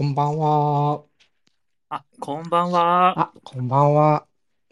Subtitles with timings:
[0.00, 1.04] こんばんは。
[1.90, 3.20] あ、こんばんは。
[3.20, 4.26] あ、こんばんは。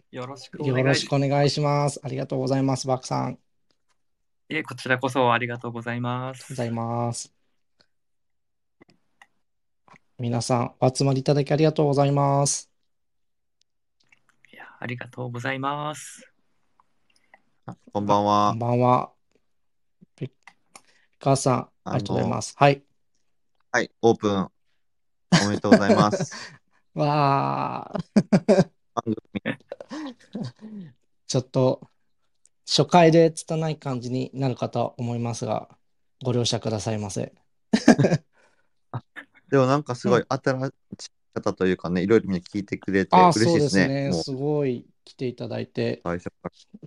[0.09, 1.99] よろしくおよ願いしろしくお願いします。
[2.03, 3.39] ありがとうございます、バクさん。
[4.49, 6.55] え、こちらこそありがとうございまご。
[6.55, 7.31] ざいます。
[10.17, 12.71] 皆さん、お集まりいただきありがとうございます。
[14.51, 16.31] いや、ありがとうございます。
[17.65, 18.59] あこんばんこはん。
[18.59, 19.11] ばんは。
[20.15, 20.31] ピ
[21.19, 22.55] カさん、ありがとうございます。
[22.57, 22.83] はい。
[23.71, 24.58] はい、オープン。
[25.43, 26.33] おめでとうございます。
[26.95, 27.99] わあ、
[31.27, 31.87] ちょっと、
[32.67, 35.69] 初回で拙い感じになるかと思いますが、
[36.23, 37.33] ご了承くださいませ。
[39.49, 43.87] でもなんかすごい新しい方というかね、いろいろみんな聞いてくれて嬉しそいうですね。
[43.87, 44.23] ですね。
[44.23, 46.03] すごい来ていただいて。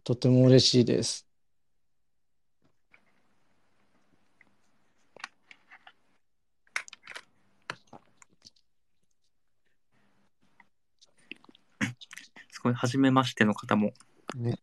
[0.04, 1.26] とても嬉しいです。
[12.62, 13.92] ごい、初めましての方も
[14.34, 14.58] ね、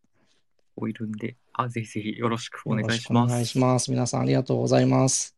[0.76, 3.30] 多いるんで、あ、ぜひぜひよろしくおよ願いします。
[3.30, 3.90] 願いします。
[3.90, 5.36] 皆さんありがとうございます。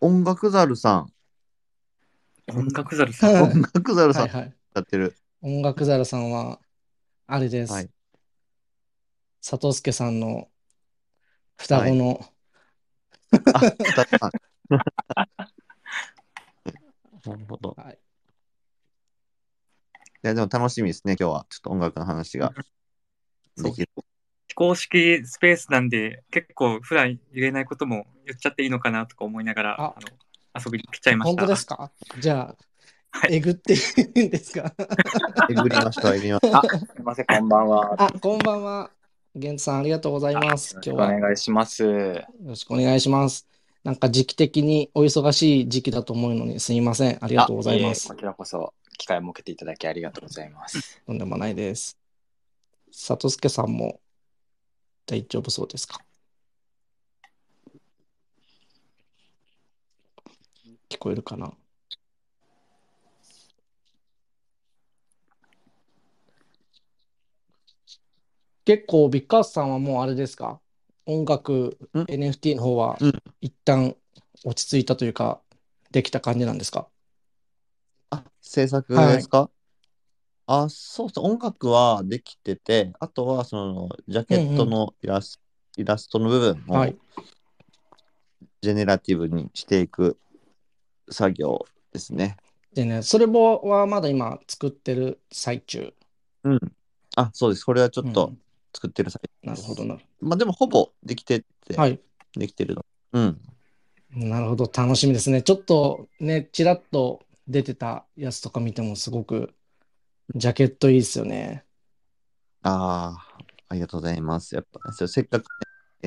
[0.00, 1.12] 音楽ザルさん。
[2.54, 3.34] 音楽ザルさん？
[3.34, 4.54] は い音楽ザルさんやはいはい。
[4.80, 5.16] ってる。
[5.42, 6.60] 音楽ザルさんは、
[7.26, 7.72] あれです。
[7.72, 7.90] はい。
[9.44, 10.48] 佐藤助さんの
[11.56, 12.20] 双子の、
[13.54, 14.30] あ、ザルさん。
[17.24, 17.74] なるほど。
[17.76, 17.98] はい、い
[20.28, 21.46] や、でも楽しみですね、今日は。
[21.48, 22.52] ちょっと音楽の話が
[23.56, 23.88] できる。
[24.48, 30.08] 非公式スペースなんで、結構普段言えないことも言っちゃっていいのかなとか思いながら、ああの
[30.64, 31.42] 遊びに来ちゃいました。
[31.42, 31.90] 本当ですか？
[32.18, 32.56] じゃあ、
[33.10, 33.76] はいえぐってい
[34.14, 34.74] いんですか？
[35.50, 36.58] えぐりました、えぐりました。
[36.58, 37.94] あ、すみません、こんばんは。
[37.98, 38.90] あ、こんばんは。
[39.34, 40.74] ゲンツさんありがとうございます。
[40.74, 42.24] よろしくお今日はよ願いします。
[42.44, 43.46] ろしくお願いします。
[43.84, 47.24] なんか時期的にお忙しい時期だと思うのにすいません。
[47.24, 48.08] ありがとうございます。
[48.08, 51.00] こちらこそ、機会を設けていただきありがとうございます。
[51.06, 51.96] とんでもないです。
[52.90, 54.00] 里助さんも
[55.06, 56.00] 大丈夫そうですか？
[60.90, 61.52] 聞こえるかな？
[68.64, 70.60] 結構ビッカースさんはもうあれですか？
[71.06, 71.98] 音楽ん。
[72.00, 73.12] NFT の方はうん。
[73.40, 73.96] 一旦
[74.44, 75.40] 落ち着いたというか
[75.90, 76.80] できた感じなんですか？
[76.80, 76.86] あ、
[78.48, 79.50] 制作ですか、
[80.46, 85.38] あ、そうそう、音楽はできてて、あとはそのジャケットのイラス,、
[85.76, 86.96] イラストの部分をはい
[88.60, 90.18] ジェネラティブにしていく
[91.10, 92.36] 作業ですね。
[92.72, 95.92] でね、それもはまだ今作ってる最中。
[96.44, 96.60] うん。
[97.16, 97.64] あ、そうです。
[97.64, 98.38] これはちょっとうん
[98.74, 99.98] 作ってる作業なるほどな。
[100.20, 102.00] まあでもほぼできてって、はい。
[102.36, 102.84] できてるの。
[103.12, 103.40] うん。
[104.14, 104.70] なるほど。
[104.72, 105.42] 楽しみですね。
[105.42, 109.54] ちょっとね、ちらっと出てたやつとか見てもすごく、
[110.34, 111.64] ジャケットいいですよね。
[112.62, 114.54] ああ、ありがとうございます。
[114.54, 115.44] やっぱ、そうせっかく、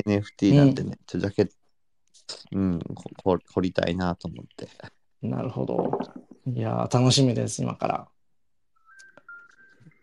[0.06, 1.54] ね、NFT なんでね、ちょっとジャケット、
[2.52, 4.70] うん、ここ掘りたいなと思って。
[5.22, 6.00] なるほど。
[6.46, 8.08] いやー、楽しみです、今から。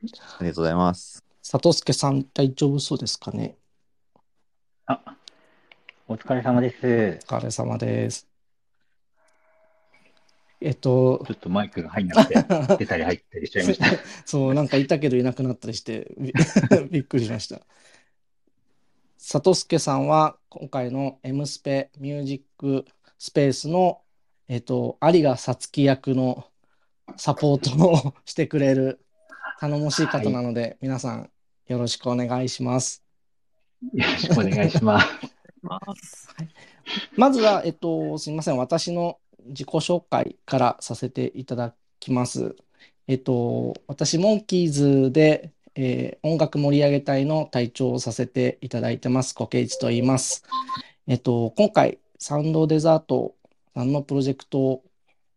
[0.03, 1.25] ありがとうございます。
[1.43, 3.57] 里助さん、大丈夫そうですかね？
[4.87, 5.17] あ、
[6.07, 7.21] お疲れ様です。
[7.31, 8.28] お疲れ様です。
[10.61, 12.35] えっとちょ、っとマイクが入んなくて、
[12.79, 13.87] 出たり入ったりしちゃいました。
[14.27, 16.33] そう、なんかいたけどいなくなったりして、び
[16.91, 17.61] びっくりしました。
[19.19, 22.87] 里助さんは今回の M スペミュージック
[23.19, 24.01] スペースの、
[24.49, 26.47] えっと、有賀さつき役の
[27.17, 29.05] サポートをしてくれる
[29.61, 31.31] 頼もしい方なので、皆さん
[31.67, 33.05] よろしくお願いします。
[33.93, 35.07] よろしくお願いします。
[35.63, 36.29] ます。
[37.17, 38.57] まずは、えっと、すみません。
[38.57, 42.57] 私の自己紹介からさせていただきます。
[43.07, 49.35] えっと、私、モンキーズで、えー音楽盛り上げ隊の隊長をさせていただいてます。
[49.35, 50.45] コケイチと言います。
[51.07, 53.37] えっと、今回、サウンドデザート
[53.75, 54.83] さんのプロジェクト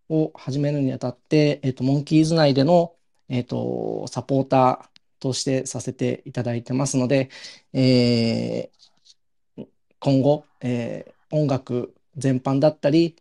[0.09, 2.95] を始めるにあたって、えっと、モンキーズ内での、
[3.29, 7.29] えっと、サポーターとしてさせていただいてますので、
[7.73, 8.81] えー
[9.99, 13.15] 今後、えー音楽全般だったり、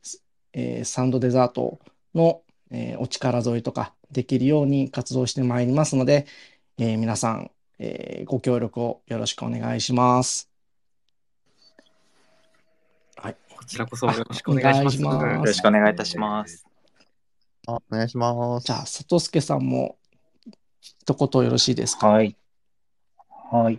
[0.52, 1.78] えーサウンドデザート
[2.14, 6.26] の、えーお力添えとかできるように活動してまいりますので、
[6.78, 10.48] えー皆さん、えーご協力をよろしくお願いします。
[13.16, 13.36] はい。
[13.56, 15.26] こちらこそよろしくお願いします。
[15.26, 16.66] よろしくお願いいたします。
[17.66, 18.66] あ、お願いします。
[18.66, 19.96] じゃあ、里助さんも
[20.80, 22.08] 一言よろしいですか？
[22.08, 22.34] はい。
[23.52, 23.78] はい。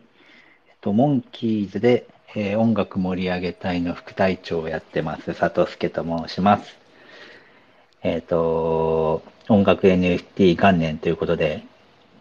[0.68, 6.78] えっと、モンキーズで、えー音楽盛り上げ隊の副隊長をやってます、佐藤助と申します。
[8.04, 11.64] えっ、と、音楽 NFT 元年ということで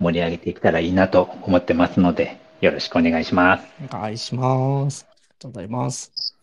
[0.00, 3.64] 盛り上げていけたらいいなと思ってますので、よろしくお願いします。
[3.88, 5.06] お願いします。
[5.08, 6.34] ありがとうございます。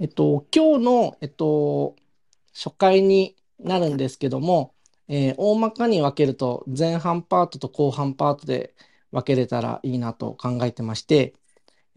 [0.00, 1.94] えっと、今日の、えっと、
[2.52, 4.74] 初回になるんですけども、
[5.06, 8.74] えー大まかに分けると前半パートと後半パートで
[9.12, 11.34] 分けれたらいいなと考えてまして、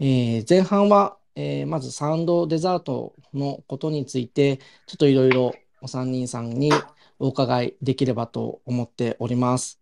[0.01, 4.57] えー前半は、えーまずサウンドデザートのことについて、
[4.87, 5.51] ちょっといろいろ
[5.81, 6.71] お三人さんに
[7.19, 9.79] お伺いできればと思っております。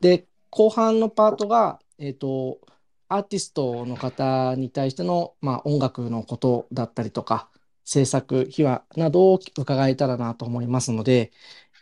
[0.00, 2.60] で、後半のパートが、えっと、
[3.08, 7.50] アーティストの方に対しての、まあ、音楽のことだったりとか、
[7.84, 11.32] 制作秘話などを伺えたらなと思いますので、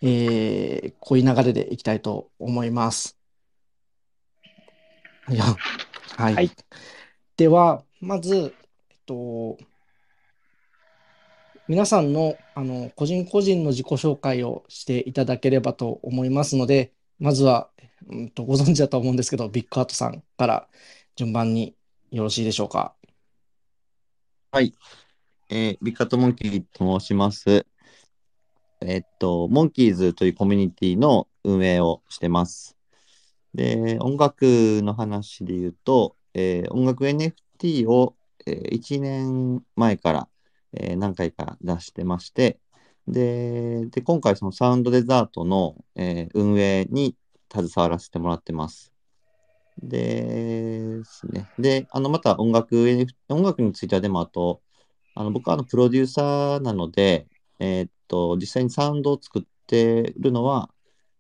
[0.03, 3.19] えーこういう流れでいきたいと思います。
[5.31, 5.45] いや、
[6.17, 6.35] はい。
[6.35, 6.51] はい
[7.39, 8.53] では、まず、
[8.91, 9.57] えっと、
[11.69, 17.71] 皆さんの、あの、個人個人の自己紹介をしていただければと思いますので、まずは、
[18.09, 20.69] うんと、ご存知だと思うんですけど、ビッグアートさんから
[21.15, 21.77] 順番に
[22.11, 22.97] よろしいでしょうか。
[24.51, 24.75] はい
[25.49, 27.65] えービカットモンキーと申します。
[28.81, 32.77] えっと、モンキーズというコミュニティの運営をしてます。
[33.55, 34.43] で、音楽
[34.83, 38.17] の話で言うと、えー音楽 NFT を、
[38.47, 40.29] え1年前から、
[40.73, 42.61] えー何回か出してまして、
[43.07, 47.17] で、で今回そのサウンドデザートの、えー運営に
[47.53, 48.93] 携わらせてもらってます。
[49.83, 51.49] ですね。
[51.59, 52.77] で、あの、また音楽、
[53.29, 54.63] 音楽についてはでもあと、
[55.15, 57.27] あの僕はあのプロデューサーなので、
[57.59, 60.71] えーっと、実際にサウンドを作ってるのは、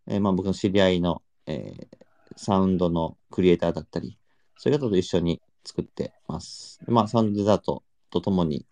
[0.07, 1.99] えーまあ、僕の知り合いの、えー
[2.37, 4.17] サウンドのクリエイターだったり、
[4.59, 6.81] そういう方と一緒に作ってます。
[6.85, 8.67] でまあ、サウンドデザートとともに、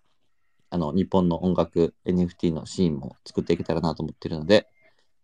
[0.71, 4.67] あの、日本の音楽 NFT のシーンも作っていけたらなと思っているので、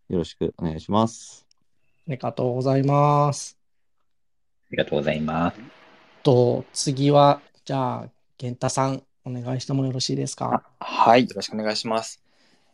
[0.09, 1.47] よろしくお願いします。
[2.09, 3.59] ありがとうございます。
[3.99, 5.61] ありがとうございます。
[6.23, 8.09] と、次は、じゃあ、
[8.41, 10.65] 源太さん、お願いしてもよろしいですか？
[10.81, 12.23] あはい、よろしくお願いします。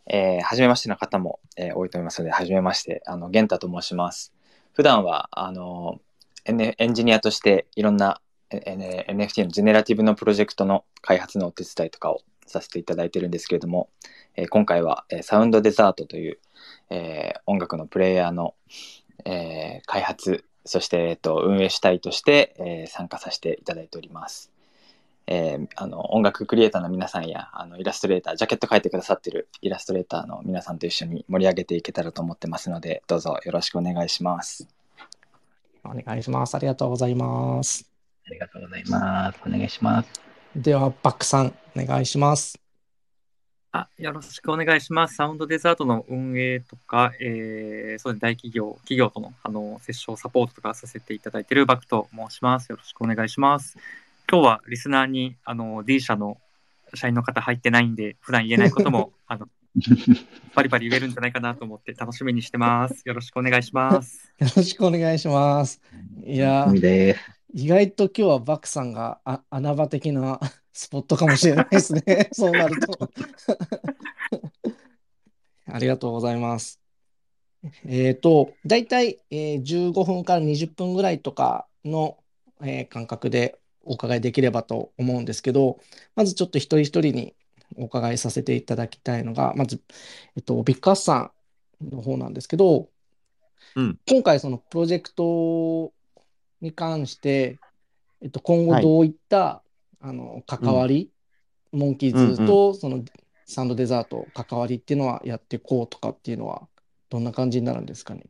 [0.07, 4.33] えー、はじめましての方も、えー多いと思いますので、はじめまして、あの、玄太と申します。
[4.73, 6.01] 普段は、あの、
[6.49, 13.91] N- エンジニアとしていろんな、N- NFT のジェネラティブのプロジェクトの開発のお手伝いとかをさせていただいてるんですけれども、
[14.37, 16.39] えー今回は、えーサウンドデザートという、
[16.91, 18.55] えー音楽のプレイヤーの、
[19.25, 24.51] えー開発、そして、えっと、運営主体として、えー参加させていただいております。
[25.27, 34.78] えーあの音楽クリエイターの皆さんやあのイラストレータージャケット描いてくださってるイラストレーターの皆さんと一緒に盛り上げていけたらと思ってますのでどうぞよろしくお願いします。
[35.89, 36.55] お願いします。
[36.55, 37.91] ありがとうございます。
[38.27, 39.41] ありがとうございます。
[39.47, 40.09] お願いします。
[40.55, 42.61] では、バックさん、お願いします。
[43.71, 45.15] あ、よろしくお願いします。
[45.15, 52.71] サウンドデザートの運営とか、えー、そうですね、大企業、企業との、あの、セッションサポートとかさせていただいているバクと申します。
[52.71, 53.77] よろしくお願いします。
[54.31, 56.39] 今日はリスナーに、あの、D 社の
[56.95, 59.49] 社員の方入ってないんで、普段言えないことも、 あの、
[60.55, 63.03] バリバリ言えるんじゃないかなと思って楽しみにしてます。
[63.05, 64.33] よろしくお願いします。
[64.39, 65.81] よろしくお願いします。
[66.25, 66.67] いや。
[67.55, 70.39] 意外と今日はバックさんがあ穴場的な
[70.73, 72.29] スポットかもしれないですね。
[72.33, 73.11] そうなると。
[75.67, 76.81] ありがとうございます。
[77.87, 82.19] えっと、大体、えー15分から20分ぐらいとかの、
[82.63, 85.81] えー間隔でお伺いできればと思うんですけど、
[86.15, 87.35] まずちょっと一人一人に
[87.77, 89.83] お伺いさせていただきたいのが、まず、
[90.37, 91.33] えっと、ビッグアッさ
[91.85, 92.89] んの方なんですけど、
[93.75, 95.93] うん今回そのプロジェクト
[96.61, 97.59] に関して、
[98.23, 99.63] えっと、今後はいどういった、
[100.01, 101.11] あの関わり、
[101.73, 103.05] モンキーズとその
[103.47, 106.69] サンドデザート関わりっていうのはやっていこうとかっていうのは
[107.11, 108.25] どんな感じになるんですかね？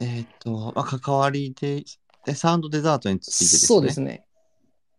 [0.00, 1.84] えーっと、まあ、関わりで、
[2.26, 3.66] えサウンドデザートについてですね。
[3.66, 4.24] そうですね。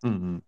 [0.03, 0.43] うんうん。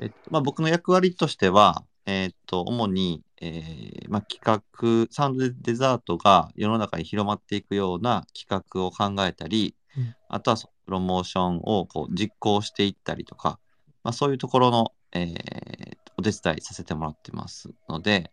[0.00, 10.14] えっと、まあ、僕の役割としては、えーっと、主に、えーまあ、企画、サウンドデザートが世の中に広まっていくような企画を考えたり、うん。
[10.28, 13.58] あとはそのプロモーションをこう実行していったりとか、
[14.02, 18.30] まあ、そういうところの、えーお手伝いさせてもらってますので、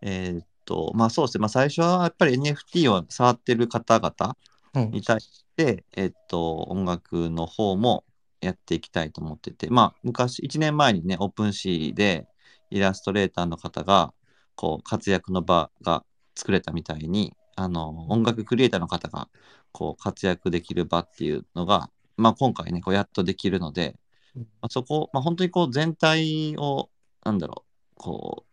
[0.00, 4.36] えーっと、まあそうですね、まあ最初はやっぱり NFT を触ってる方々
[4.74, 8.04] うんに対して、えっと、音楽の方も
[8.42, 12.26] やっていきたいと思ってて、まあ、昔、1年前にね、オープンシーで
[12.70, 14.12] イラストレーターの方が、
[14.56, 19.28] こう、活躍の場が作れたみたいに、あの、音楽クリエイターの方が、
[19.72, 23.96] こう、活躍できる場っていうのが、まあ、今回ね、こう、やっとできるので、
[24.36, 24.42] うん。
[24.42, 26.90] まあ、そこ、まあ、本当にこう全体を、
[27.24, 28.52] なんだろう、こう、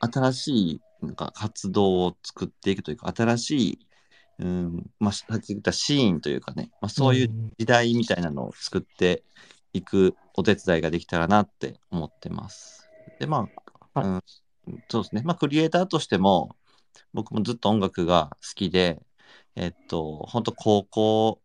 [0.00, 3.87] 新しいなんか活動を作っていくというか、新しい、
[4.38, 9.24] うん、まあ、さっき言ったシーンというかね、まあ、そういううん時代みたいなのを作って
[9.72, 12.88] いくお手伝いができたらなって思ってます。
[13.18, 13.48] で、ま
[13.94, 14.22] あ、はいうん、
[14.88, 15.22] そうですね。
[15.24, 16.54] まあ、クリエイターとしても、
[17.12, 19.00] 僕もずっと音楽が好きで、
[19.56, 21.40] えっと、本当高校、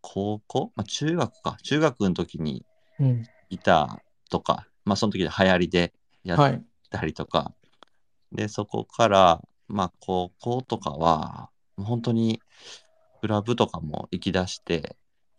[0.00, 1.56] 高校、まあ、中学か。
[1.62, 2.64] 中学の時に
[3.00, 3.22] うん。
[3.50, 6.62] ギターとか、まあ、その時で流行りでやっはい。
[6.90, 7.52] たりとか、
[8.32, 12.40] で、そこから、まあ、高校とかは、本当に、
[13.20, 14.96] クラブとかも行き出して、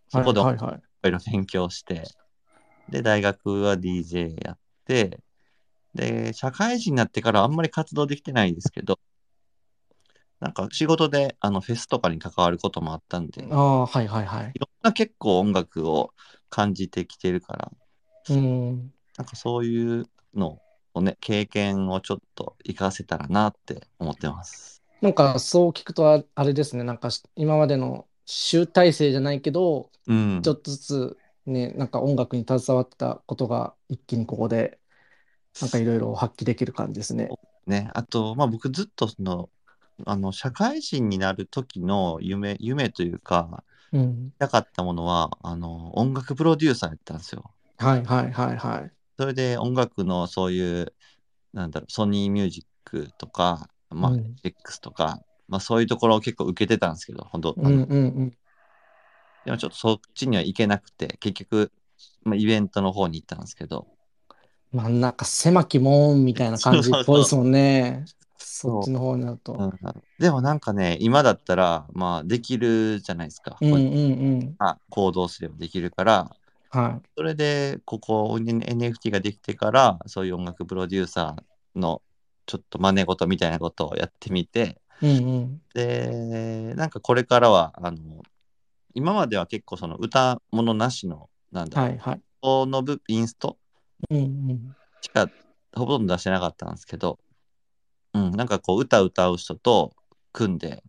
[0.09, 0.57] そこではい。
[0.57, 0.75] はい。
[0.77, 2.03] いろいろ勉強して、
[2.89, 5.19] で、大学は DJ やって、
[5.93, 8.99] で、社会人になってからあんまり活動できてないんですけど、
[10.39, 14.07] なんか仕事であのフェスとかに関わることもあったんで、いああ、はい。
[14.07, 14.25] はい。
[14.25, 14.53] はい。
[14.59, 16.13] ろんな結構音楽を
[16.49, 17.71] 感じてきてるから、
[18.29, 18.91] うん。
[19.17, 20.59] なんかそういうの
[20.93, 24.76] をね、経験をちょっと活かせたらなって思ってます。
[25.01, 30.41] なんかそう聞くとああれですね、なんかし今までの集大成じゃないけど、うん。
[30.43, 34.79] ちょっとずつね、なんか音楽に携わってたことが一気にここで、
[35.61, 37.29] なんかいろいろ発揮できる感じですね。
[37.65, 39.49] ね、あと、まあ僕ずっとその、
[40.05, 44.33] あの、社会人になる時の夢、夢というか、うん。
[44.39, 47.51] やかったものは、あの、音楽プロデューサーやったんですよ。
[47.77, 48.91] はいはいはいはい。
[49.17, 50.93] それで音楽のそういう、
[51.53, 57.75] なんだろう、ソニーミュージックとか、まあ、うん X とか、まあそういうところを結構受けてたんですけど、本当、うんうんう
[58.23, 58.29] ん。
[59.45, 61.71] でもちょっとそっちには行けなくて、結局、
[62.23, 63.87] まあ、イベントの方に行ったんですけど、
[64.73, 68.05] 真ん中狭き門みたいな感じっぽいですもんね。
[68.37, 69.53] そっちの方になると。
[69.53, 69.71] うん
[70.19, 73.57] でもなんかね、今だったら、まあできるじゃないですか。
[73.61, 73.79] うんうんう
[74.39, 74.55] ん。
[74.57, 76.35] まあ行動すればできるから、
[76.69, 82.01] はそれで、ここ NFT ができてから、そういう音楽プロデューサーの
[82.47, 85.05] ちょっと真似事みたいなことをやってみて、い。
[85.05, 85.61] うんうん。
[85.75, 88.23] で、なんかこれからは、あの、
[88.95, 92.21] 今までは結構その歌物なしの、なんだろう、はいはい。
[92.41, 93.57] この部インスト？
[94.09, 94.21] うんう
[94.53, 94.75] ん。
[95.01, 95.29] しか
[95.75, 97.19] ほとんど出してなかったんですけど、
[98.13, 99.93] うん、なんかこう歌歌う人と
[100.33, 100.83] 組んで、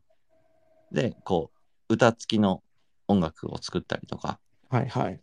[0.91, 1.51] で、こ
[1.91, 2.63] う、歌付きの
[3.09, 4.39] 音楽を作ったりとか、
[4.71, 5.21] はいはい。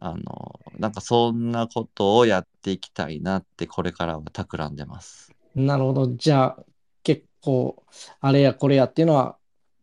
[0.00, 5.33] あの、なんかそんなことをやっていきたいなって、これからは企んでます。
[5.54, 6.14] なるほど。
[6.16, 6.64] じゃあ、
[7.02, 7.84] 結構、
[8.20, 9.36] あれやこれやっていうのは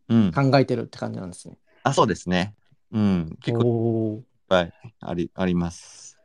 [0.08, 0.32] うん。
[0.32, 1.58] 考えてるって感じなんですね。
[1.84, 2.54] あ、そうですね。
[2.90, 3.38] うん。
[3.40, 6.18] 結構いっおーぱいあり、あります。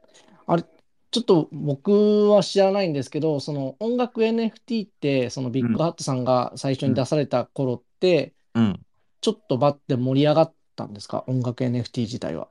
[1.10, 8.86] ちょっと僕は知らないんですけど、その音楽 NFT って、そのビッグハットさんが最初に出された頃って、うん。
[9.22, 11.24] ちょっとバッて盛り上がったんですか？
[11.28, 12.50] 音楽 NFT 自体は。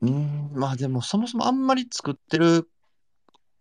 [0.00, 2.70] うん、まあでもそもそもあんまり作ってる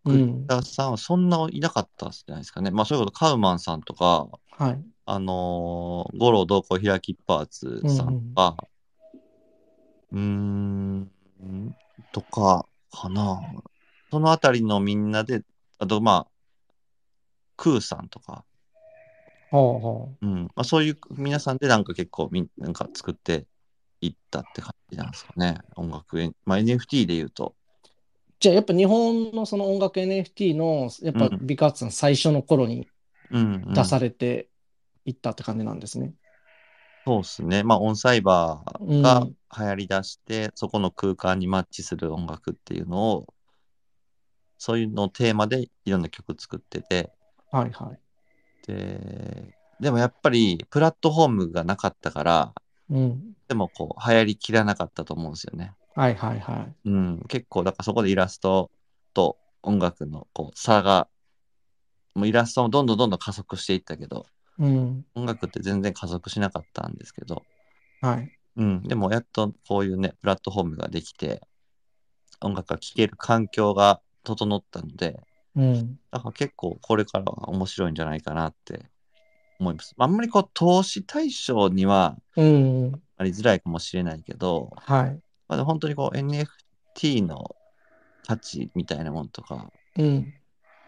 [0.08, 0.48] クリエイうん。
[0.48, 2.72] ターさんはそんないなかったじゃないですかね。
[2.72, 4.84] まあそういうこと、カウマンさんとか、はい。
[5.06, 8.58] あのー、五郎同行開きっパーツさんとか、
[10.12, 11.12] うーん、
[12.12, 13.42] とか、かな。
[14.12, 15.44] そのあたりのみんなで、
[15.80, 16.28] あとまあ、
[17.56, 18.44] クーさんとか、
[19.50, 23.46] ほうほうん、まあそういう皆さんでなんか結構みん、なんか作って
[24.02, 25.58] いったって感じなんですかね。
[25.76, 27.56] 音楽園、まあ NFT で言うと。
[28.40, 28.42] う。
[28.42, 32.88] じゃあやっぱ日本のその音楽 NFT の、やっぱうんビッグハットさん最初の頃に
[33.32, 34.50] うん、うん出されて
[35.06, 36.14] いったって感じなんですね。
[37.06, 37.64] そうですね。
[37.64, 39.26] まあ、オンサイバーうんが
[39.58, 43.34] 流行り出して、そこの空間にマッチする音楽っていうのを、
[44.58, 47.12] そういうのをテーマでいろんな曲作ってて、
[47.52, 48.00] はいはい。
[48.68, 52.54] で、でもやっぱりプラットフォームがなかったから、
[52.90, 53.34] うん。
[53.48, 55.77] でもこう、流行りきらなかったと思うんですよね。
[55.98, 56.90] はいはいはい。
[56.90, 58.70] うん、結構、だからそこでイラスト
[59.16, 61.08] と音楽のこう差が、
[62.14, 64.28] もうイラストもどんどんどんどん加速していったけど、
[64.60, 65.06] うん。
[65.16, 67.42] 音楽って全然加速しなかったんですけど、
[68.00, 68.32] はい。
[68.58, 71.42] うん、でもやっとこういうね、プラットフォームができて、
[72.42, 75.20] 音楽が聴ける環境が整ったので、
[75.56, 76.00] うん。
[76.12, 78.86] だから結構これからは面白いんじゃないかなって
[79.60, 79.96] 思います。
[79.98, 83.02] あんまりこう投資対象にはうん。
[83.18, 85.20] ありづらいかもしれないけど、はい。
[85.48, 87.56] まあ、本当にこう NFT の
[88.26, 90.34] 価値みたいなものとか、うん。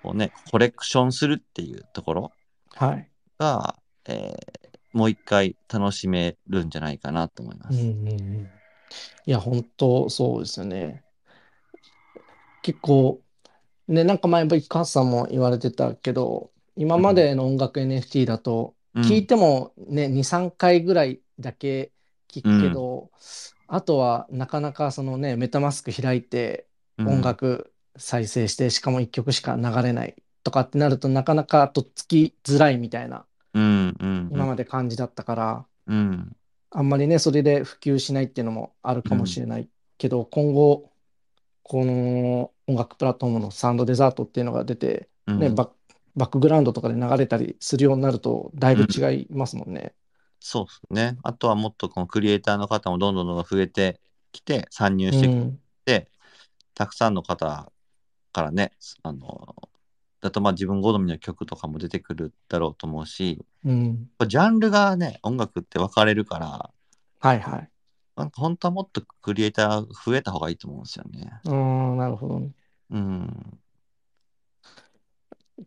[0.04, 2.32] こうね、コレクションするっていうところ
[2.76, 3.10] はい。
[3.38, 3.76] が、
[4.08, 7.80] えーもう一回楽しめるんじゃないかなと思います。
[7.80, 8.50] うんうんうん。
[9.26, 11.04] いや、本当そうですよね。
[12.64, 13.22] 結構、
[13.88, 21.92] ね、なんか前、ビッさんも言われてたけど、今までの音楽 NFT だと、うん聞いてもね、2、3回ぐらいだけ
[22.28, 23.12] 聞くけど、
[23.70, 26.66] あとはなかなかそのね、メタマスク開いて
[26.98, 27.08] うん。
[27.08, 34.30] 音楽再生して、しかも1曲しか流れないとかってなるとなかなかとっつきづらいみたいなうんうん。
[34.32, 36.36] 今まで感じだったから、うん。
[36.72, 40.92] あんまりね、それで普及しないっていうのもあるかもしれないけど、今後、
[41.64, 45.40] この音楽プラットフォームのサウンドデザートっていうのが出て、うん。
[45.40, 45.70] ね、バッ
[46.16, 49.94] バックグラウンドとかで流れたりするようになると、だいぶ違いますもんね。
[50.40, 51.18] そうですね。
[51.24, 54.00] あとはもっとこのクリエイターの方もどんどんどんどん増えて
[54.32, 55.60] きて、参入うしてきん。
[55.86, 56.10] て、
[56.74, 57.72] たくさんの方
[58.32, 58.72] からね、
[59.04, 59.56] あの、
[60.22, 64.10] だとまあ自分好みの曲とかも出てくるだろうと思うし、うん。
[64.28, 66.70] ジャンルがね、音楽って分かれるから、
[67.20, 67.70] はいはい。
[68.16, 71.32] なんか本当はもっとクリエイター増えた方がいいと思うんですよね。
[71.46, 72.52] うーん、なるほどね。
[72.92, 73.60] うん。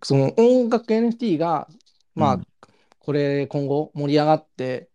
[0.02, 1.68] その音楽 NFT が、
[2.14, 2.46] まあ、うん
[3.04, 4.88] これ今後盛り上がって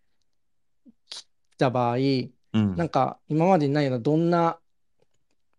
[1.10, 1.26] き
[1.58, 2.76] た場合、うん。
[2.78, 4.60] なんか今までにないようなどんな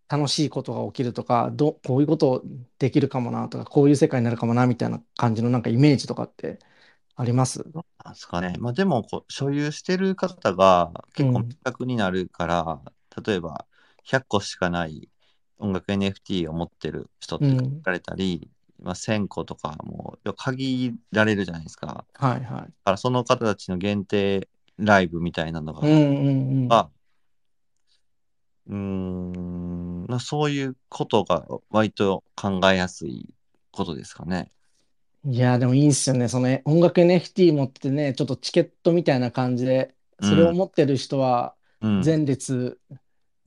[0.08, 2.42] 楽しいことが起きるとか、ど、こういうこと
[2.78, 6.58] できるかもなとか、こういう世界になるかもなみたいな感じのなんかイメージとかって
[7.14, 7.62] あります？
[7.74, 8.54] なんですかね。
[8.58, 12.80] まあでもこう、所有してる方が結構うん明確になるから、
[13.22, 13.66] 例えば
[14.04, 15.10] 100個しかない
[15.58, 18.48] 音楽 NFT を持ってる人ってうん書かれたり、
[18.80, 22.04] まあ、1000個とかも要は限られるじゃないですか。
[22.14, 22.62] はいはい。
[22.62, 26.73] だからその方たちの限定ライブみたいなのが、うんうんうん。
[26.73, 26.90] あ
[28.68, 33.35] うーん、まあそういうことが割と考えやすい
[33.73, 34.50] ことですかね。
[35.25, 36.28] いや、でもいいっすよね。
[36.28, 42.02] そのね音楽 NFT 持ってね、ちょっとチケットみたいな感じで、それを持ってる人はうん。
[42.04, 42.80] 前列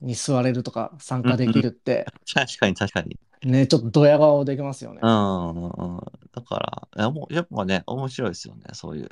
[0.00, 3.18] に座れるとか参加できるって、 確かに確かに。
[3.44, 5.06] ね、ちょっとドヤ顔できますよねう。
[5.06, 6.00] んうんうん。
[6.32, 8.62] だから、いやもうやっぱね、面白いですよね。
[8.72, 9.08] そういう、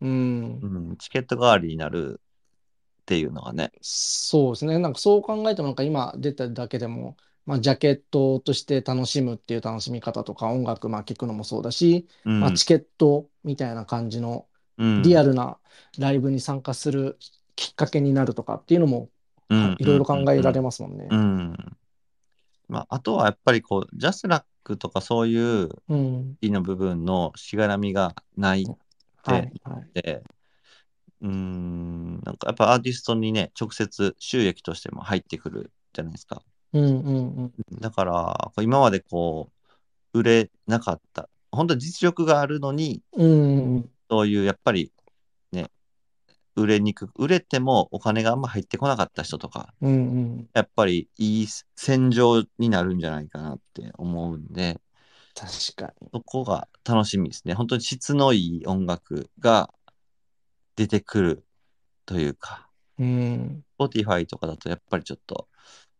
[0.00, 0.60] うん。
[0.62, 2.20] うん、チケット代わりになる
[3.02, 3.72] っていうのがね。
[3.80, 4.78] そうですね。
[4.78, 12.40] なんかそう考えてもなんか今出ただけでも、まあ、ジャケットとして楽しむっていう楽しみ方とか音楽まあ聴くのもそうだし、うん。
[12.40, 14.46] まあ、チケットみたいな感じの
[14.78, 15.58] うんリアルな
[15.98, 17.18] ライブに参加する
[17.56, 19.10] きっかけになるとかっていうのも
[19.48, 21.16] うんいろいろ考えられますもんねう。
[21.16, 21.76] ん。
[22.72, 25.80] まあ、あとはやっぱりこう、ジャスラックとかそういうう
[26.42, 28.64] の部分のしがらみがない
[29.24, 29.90] はいはい。
[29.92, 30.22] で、
[31.20, 36.42] うーん、なんかやっぱアーティストにね、直接収益としても入ってくるじゃないですか。
[36.72, 37.80] うんうんうん。
[37.80, 38.12] だから、
[38.46, 39.50] こう今までこ
[40.14, 45.01] う、売れなかった、本当に実力があるのに、うんうんそういうやっぱりね、
[46.56, 50.48] 売れにくく、売れてもお金があんま入ってこなかった人とか、うんうん。
[50.52, 54.80] やっぱりいい戦場になるんじゃないかなって思うんで、
[55.34, 56.08] 確かに。
[56.12, 57.54] そこが楽しみですね。
[57.54, 59.70] 本当に質のいい音楽が
[60.76, 61.44] 出てくる
[62.04, 63.64] というか、うん。
[63.78, 65.48] Spotify とかだとやっぱりちょっと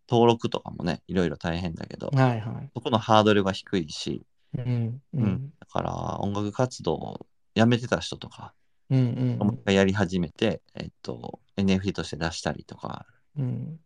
[0.08, 2.70] 登録とかもね、いろいろ大変だけど、はいはい。
[2.74, 4.22] そこのハードルが低いし、
[4.56, 5.52] うんううんん。
[5.58, 8.52] だから音楽活動をやめてた人とか、
[8.92, 13.06] うんもう一回やり始めて、えっと、NFT として出したりとか、
[13.38, 13.80] うん。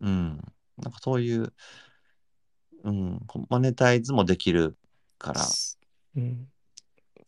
[0.00, 0.40] うん。
[0.78, 1.52] なんかそういう、
[2.84, 4.76] うん、マネタイズもできる
[5.18, 5.42] から、
[6.16, 6.48] うん。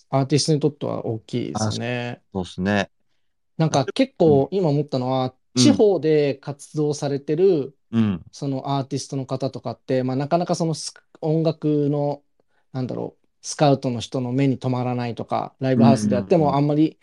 [0.08, 2.22] アーティストにとっては大きいですよね。
[2.32, 2.90] そうですね。
[3.58, 8.22] なんか結構今思ったのは、うん地方で活動されてるうん。
[8.30, 12.22] そのアーティストの方とかって、まあ、なかなかそのス音楽の、
[12.72, 16.98] なんだろう、スカウトの人の目に留まらないとか、ライブハウスでやってもあんまり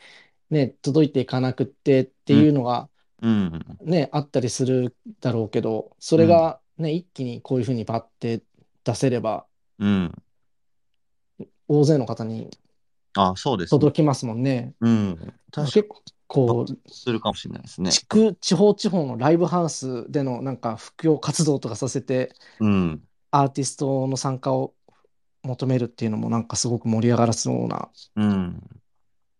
[0.49, 2.89] ね、届いていかなくってっていうのが
[3.21, 3.77] うん。
[3.81, 8.43] ね、あったりするだろうけど、それがね、一気にこういうふうにバッて
[8.83, 9.45] 出せれば、
[9.79, 10.13] うん。
[11.67, 12.49] 大勢の方に
[13.15, 13.79] あ、そうですね。
[13.79, 14.73] 届きますもんね。
[14.79, 15.33] うん。
[15.51, 15.89] 結
[16.27, 17.91] 構、にするかもしれないですね。
[17.91, 23.01] 地区、地方地方のライブハウスでのなんか布教活動とかさせて、うん。
[23.31, 24.73] アーティストの参加を
[25.47, 28.61] 求めるっていうのもなんかすごく盛り上がらそうなうん。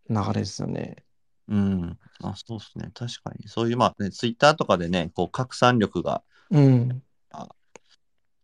[0.10, 1.04] 流れですよね。
[1.48, 2.00] うん。
[2.22, 2.92] あ、そうですね。
[2.94, 3.48] 確かに。
[3.48, 7.04] そういう、まあね、ツイッターとかでね、こう、拡散力が、うん。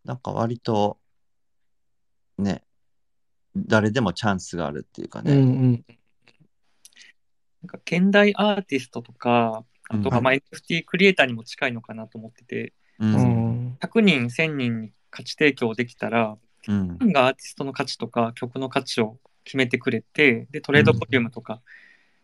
[0.05, 0.99] なんか割と、
[2.37, 2.63] ね、
[3.55, 5.41] 誰でもチャンスがあるっていうかうんうね。
[5.41, 5.85] ん。
[7.61, 13.05] なんか現代アーティストとか、あとはうんまあ NFT クリエイターにも近いのかなと思ってて、う。
[13.05, 13.77] うんん。
[13.79, 17.05] 100人、1000人に価値提供できたら、うんファ。
[17.05, 21.61] ンがアーティストの価値とか曲の価値を決めてくれて、で、トレードボリュームとか、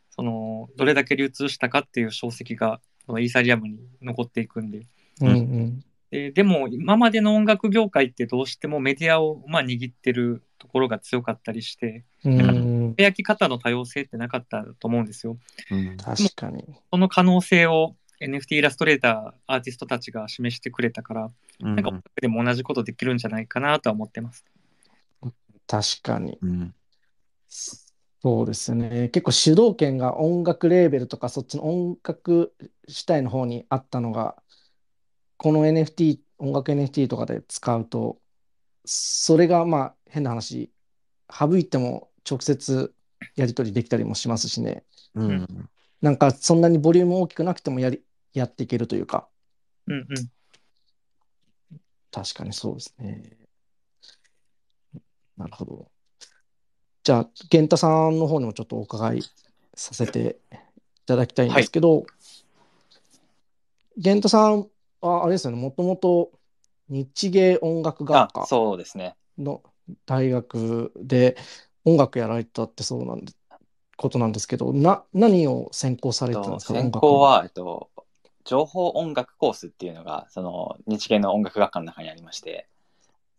[0.10, 4.86] その、どれだけ流通したかっていう証跡が、そのイーサリアムに残っていくんで。
[5.22, 5.84] うんうん。
[6.12, 12.96] ででも、今までの音楽業界ってどうしてもメディアを、まあ、握ってるところが強かったりして、うん。
[12.98, 15.38] 焼き方の多様性ってなかったと思うんですよ。
[15.72, 15.98] うん。
[15.98, 16.66] 確かに。
[16.92, 21.30] その可能性を NFT イラストレーター、アーティストたちが示してくれたから、
[21.62, 24.46] うんなんかでも同じことできるんじゃないかなとは思ってます。
[25.68, 26.38] 確かに。
[26.42, 26.74] うん
[28.22, 29.08] そうですね。
[29.10, 32.54] 結構主導権が音楽レーベルとかそっちの音楽
[32.88, 34.36] 主体の方にあったのが、
[35.38, 38.20] この NFT、音楽 NFT とかで使うと、
[38.84, 40.70] それがまあ変な話、
[41.32, 42.94] 省いても直接
[43.38, 44.84] やり取りできたりもしますしね。
[45.16, 45.70] うん
[46.02, 48.02] なんかそんなにボリューム大きくなくてもやり、
[48.34, 49.28] やっていけるというか、
[49.88, 50.06] うんうん。
[52.12, 53.38] 確かにそうですね。
[55.38, 55.92] なるほど。
[57.04, 59.22] じゃあ、源太さんの方にもちょっとお伺い
[59.74, 60.58] させてい
[61.06, 62.06] ただきたいんですけど、
[63.96, 64.68] 源太さん
[65.02, 66.32] はあれですよね、もともと
[66.90, 69.16] 日芸音楽学あ科そうですね。
[69.38, 69.64] の
[70.06, 71.38] 大学で
[71.86, 73.34] 音楽やられたってそうなんで、
[73.98, 77.90] ことなんですけど、な、何を専攻されてたんですか、専音楽攻は、えっと、
[78.46, 82.68] 情報音楽コースっていうのが、その日芸の音楽学科の中にありまして、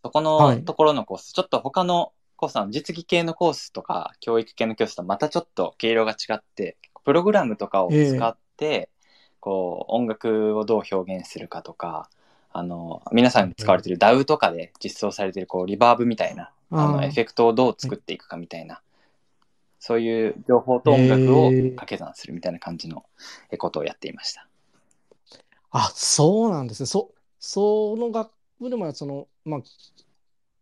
[0.03, 0.57] そこはい。
[0.57, 8.89] のところのコース、ちょっと他のコースの実技系のコースとか、教育系のコースとまたちょっと毛色が違って、プログラムとかを使って、
[9.39, 12.09] こう、音楽をどう表現するかとか、
[12.53, 18.81] あの、皆さんが使われている DAW とかで実装されている、こう、リバーブみたいな、あの、エフェクトをどう作っていくかみたいな、
[19.79, 23.05] そういう情報と音楽を掛け算するみたいな感じの
[23.51, 24.50] えことをやっていました。
[25.71, 26.87] あ、そうなんですね。
[26.87, 29.61] そ、その学部でも、その、まあ、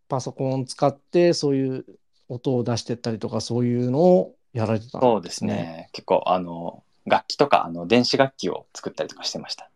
[0.07, 1.85] パソコンを使って、そういう
[2.27, 5.89] 音を出してったりとか、そういうのをやられてたんそうですね。
[5.93, 9.69] 結構、あの、楽器とか、あの、電子楽器を作ったりとかしてました。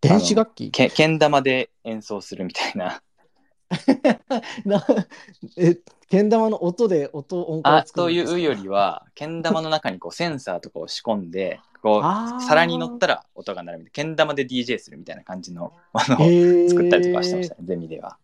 [0.00, 0.70] 電子楽器？
[0.70, 3.02] け、けん玉で演奏するみたいな。
[4.64, 4.86] な、
[5.56, 18.18] え、けん玉の音で音、音階をあ、というよりは、けん玉の中にこうセンサーとかを仕込んで、こう、皿に乗ったら音が鳴るみたいな、けん玉で DJ するみたいな感じのものをへ作ったりとかしてまえしたね、ゼミでは。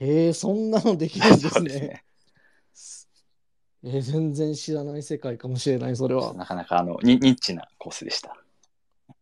[0.00, 1.68] えー、そんなのできるんでそすね。
[1.70, 2.04] すね。
[3.84, 6.32] えー全然知らない世界かもしれない、それは。
[6.32, 8.34] なかなかあのニニッチなコースでした。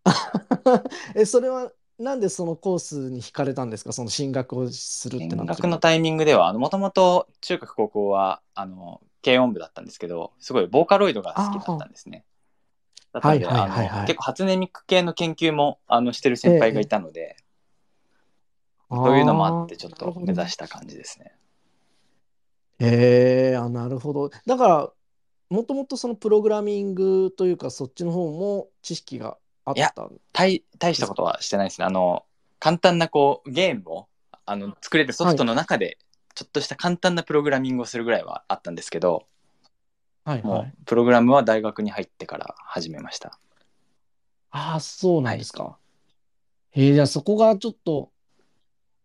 [1.17, 3.93] え、それは、なんでそのコースに惹かれたんですか？
[3.93, 12.25] その進学をするって進学のタイミングでは、もともと中学高校は、あの、軽音部だったんですけど、すごいボーカロイドが好きだったんですね。
[13.15, 17.37] だったので、はいはいはいはいあの結構初音ミク系の研究もあのしてる先輩がいたので、
[18.91, 21.33] そういうのもあってちょっと目指した感じですね。
[22.81, 24.31] ええあ、なるほど。
[24.47, 24.93] だから、
[25.49, 30.09] もともとそのプログラミングというか、そっちの方も知識があっいやた。
[30.33, 31.87] 大大したことはしてないですね。
[31.87, 32.25] あの、
[32.59, 34.09] 簡単なこうゲームを
[34.45, 35.99] あの作れるソフトの中で、
[36.35, 39.27] ちょっとした簡単なプログラミングをするぐらいはあったんですけど、も
[40.25, 40.69] はいはい。
[40.69, 43.39] うプログラムは大学に入ってから始めました。
[44.51, 45.79] ああ、そうなんですか。
[46.73, 48.11] ええじゃあそこがちょっと、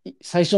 [0.05, 0.55] い最初、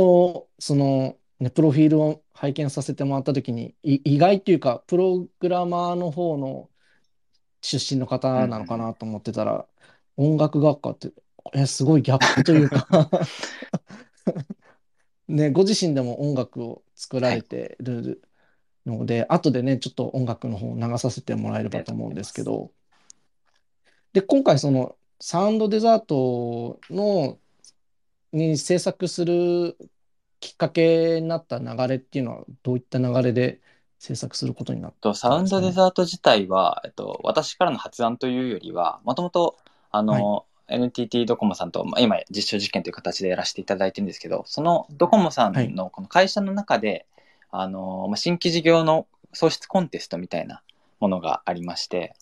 [0.60, 6.69] その、ね、プロフィールを拝見させてもらったときに、い意外というか、プログラマーの方の
[7.62, 9.65] 出身の方なのかなと思ってたら、
[10.17, 11.12] 音楽学科って、
[11.54, 12.88] え、すごいギャップというか
[15.28, 18.21] ね、ご自身でも音楽を作られてる
[18.86, 22.72] ので、後でね、ちょっと音楽の方を流させてもらえればと思うんですけど、
[24.13, 27.38] で、今回そのサウンドデザートの
[28.34, 29.78] に制作する
[30.39, 33.62] きっかけになった流れっていうのはどういった流れで
[34.00, 39.58] 制作することになったとサウンドデザート自体は、えっと、私からの発案というよりは、もともと、
[39.91, 47.06] あの、NTT ドコモさんと、まあ、今、実証実験という形でやらせていただいてるんですけど、そのドコモさんのこの会社の中で、
[47.51, 50.61] あの、まあ、新規事業の創出コンテストみたいな
[50.99, 52.15] ものがありまして、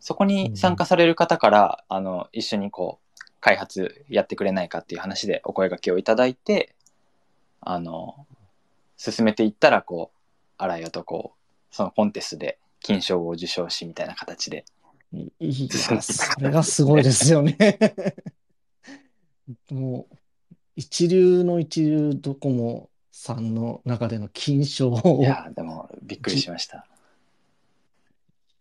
[0.00, 6.74] そこに参加される方から、あの、一緒にこう、開発やってくれないかっていう話でお声掛けをいただいて、
[7.60, 8.26] あの、
[8.96, 10.18] 進めていったら、こう、
[10.58, 14.64] あらよとこう、そのコンテストで金賞を受賞しみたいな形で。
[15.12, 17.56] いいや、それがすごいですよね。
[19.70, 20.16] もう、
[20.76, 25.20] 一流の一流ドコモさんの中での金賞を。
[25.20, 26.86] いやー、でもびっくりしました。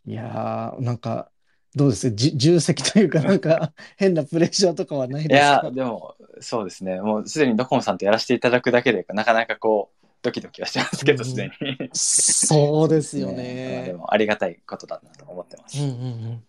[0.05, 1.29] いやー、なんか、
[1.73, 2.11] どうです？
[2.11, 5.45] じ重責というか、なんか、変なプレッシャーとかはないいですか？
[5.45, 6.99] やー、でも、そうですね。
[6.99, 11.89] もうすでにドコモさんとやらせていただくだけで、なかなかこう、ドキドキはしてますけど、うんすでに。
[11.93, 13.93] そうですよまあでね。
[13.93, 15.81] も、ありがたいことだなと思ってます。
[15.81, 16.43] うんうんうん。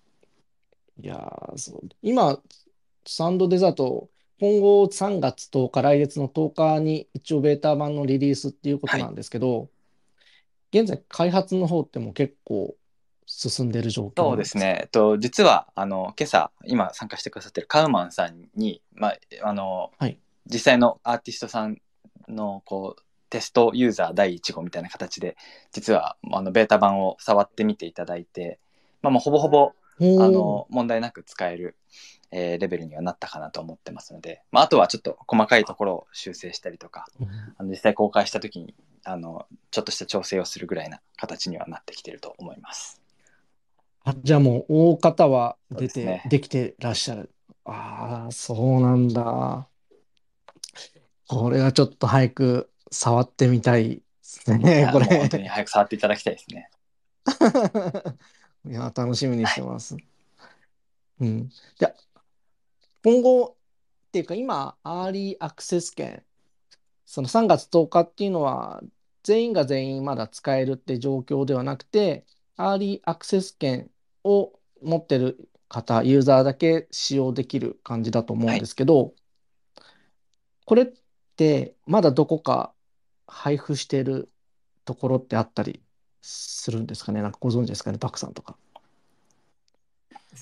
[1.00, 1.80] いやーそう。
[2.02, 2.38] 今、
[3.06, 4.08] サンドデザート、
[4.42, 9.68] 今後3月10日、来月の10日に一応ベータ版のリリースっていうことなんですけど、
[10.72, 12.74] 現在開発の方ってもう結構
[13.24, 14.80] 進んでる状況そうですね。
[14.80, 20.18] えっと、実は、あの、今朝、今参加してくださってるカウマンさんに、まあ、あの、はい。
[20.46, 21.80] 実際のアーティストさん
[22.26, 25.36] の、こう、テストユーザー第1号みたいな形で、
[25.70, 28.58] 実は、あの、ベータ版を触ってみていただいて、
[29.02, 31.76] まあ、もうほぼほぼ、の、問題なく使える、
[32.30, 43.00] えーレベルにはなったかなと思ってますので、まあ、あとはちょっと細かいところを修正したりとか、うんあの実際公開した時に、あの、ちょっとした調整をするぐらいな形にはなってきてると思います。
[44.04, 47.30] あじゃあもう大方は出て、ねできてらっしゃる。
[47.64, 49.68] ああ、そうなんだ。
[51.28, 55.06] これはちょっと早く触ってみたいですいね、やこれ。
[55.06, 56.70] 本当に早く触っていただきたいですね。
[58.64, 59.96] いや、楽しみにしてます。
[61.20, 61.48] うん。
[61.48, 62.20] じゃあ
[63.04, 63.56] 今後
[64.08, 66.22] っていうか今、アーリーアクセス券、
[67.04, 68.82] その3月10日っていうのは、
[69.24, 72.24] 全員が全員まだ使えるって状況ではなくて、
[72.56, 73.90] アーリーアクセス券
[74.24, 79.14] を持ってる方、ユーザーだけ使用できる感じだと思うんですけど、
[80.64, 80.92] これっ
[81.36, 82.72] てまだどこか
[83.26, 84.30] 配布してる
[84.84, 85.82] ところってあったり
[86.22, 87.20] するんですかね。
[87.20, 87.98] なんかご存知ですかね。
[87.98, 88.56] パクさんとか。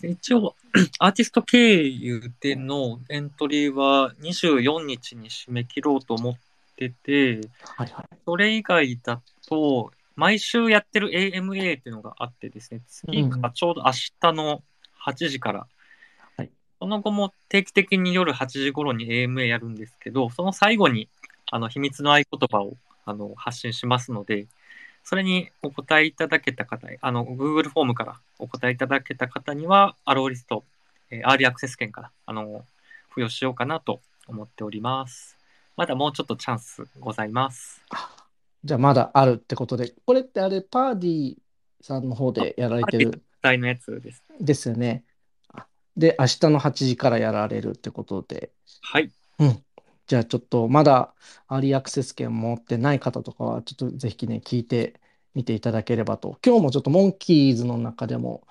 [0.03, 0.55] 一応、
[1.01, 6.35] アーティスト経由でのエントリーは24日に締め切ろうと思っ
[6.77, 7.41] てて、
[7.77, 8.17] はいはい。
[8.25, 14.63] それ以外だと、毎週やってる AMA っていうのがあってですね、次がちょうど明日の
[15.05, 15.67] 8時から、
[16.37, 16.51] はい。
[16.79, 21.09] その後も定期的に夜8時頃に AMA やるんですけど、その最後に
[21.51, 24.47] あの秘密の合言葉をあの発信しますので、
[25.11, 30.63] それにお答えいただけた方、あの Google フォームからお答えいただけた方には、アローリスト、
[31.11, 32.65] えーアーリーアクセス券からあの
[33.09, 35.37] 付与しようかなと思っております。
[35.77, 37.83] まだもうちょっとチャンスございます。
[38.63, 41.37] じゃあまだあるってことで、これってあれ、パーディー
[41.81, 44.23] さんの方でやられてる実際のやつです。
[44.39, 45.03] ですよね。
[45.53, 49.11] あで、明日の8時からやられるってことで、はい。
[49.41, 49.65] うん。
[50.11, 51.15] じゃあちょっとまだ
[51.47, 55.01] アーリーアクセス券持ってない方とかは、ちょっとぜひね、聞いて
[55.37, 56.37] みていただければと。
[56.45, 58.45] 今日もちょっとモンキーズの中でも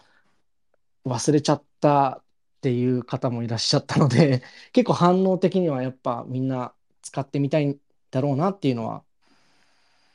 [1.06, 2.24] 忘れちゃったっ
[2.62, 4.42] ていう方もいらっしゃったので、
[4.72, 7.78] 結構反応的にはやっぱみんな使ってみたいん
[8.10, 9.04] だろうなっていうのは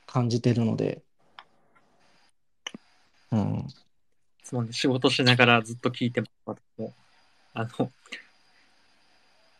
[0.06, 1.02] 感じてるので、
[3.32, 3.66] うん。
[4.42, 6.62] そうね、仕事しながらずっと聞いてます。
[6.78, 6.94] も
[7.52, 7.92] あの、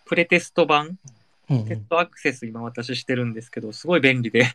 [0.06, 0.98] プレテスト版、
[1.50, 4.54] うんテストアクセス今私してるんですけど、すごい便利で、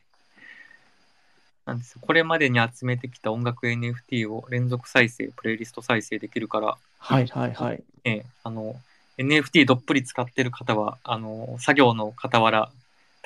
[1.65, 2.02] なんですよ。
[2.02, 7.84] これまでに集めてきた音楽 NFT を連続再生、プレイリスト再生できるから、はいはいはい。
[8.04, 8.75] ええあの、
[9.17, 12.71] NFT どっぷり使ってる方は、あの、作業の傍ら、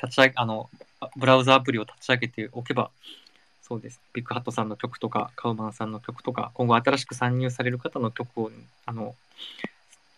[0.02, 0.68] 立ち上げ、あの、
[1.16, 2.90] ブラウザアプリを立ち上げておけば、
[3.62, 4.00] そうです。
[4.12, 8.50] ビッグハットさんの曲とか、カウマンさんの曲とか、今後新しく参入される方の曲を、
[8.84, 9.14] あの、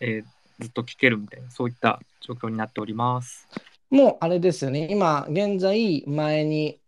[0.01, 3.47] えーずっと聴けるみたいな、そういった状況になっております。
[3.89, 4.87] もうあれですよね。
[4.91, 6.79] 今現在前に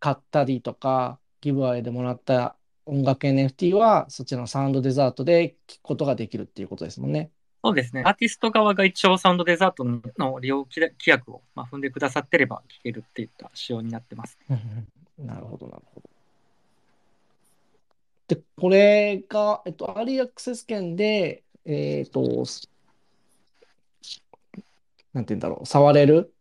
[0.00, 7.30] 買ったりとかギブアウェイでもらった音楽 NFT はそちらのサウンドデザートで聞くことができるっていうことですもんね。
[7.62, 8.02] そうですね。
[8.06, 14.38] アーティスト側が一応サウンドデザートの利用規約を、まあ、踏んでくださってれば聴けるっていった仕様になってます。
[15.18, 16.10] なるほどなるほど。
[18.28, 22.44] で、これが、えっと、アーリーアクセス券で、えっと、
[25.16, 26.34] なんて言うんだろう、触れる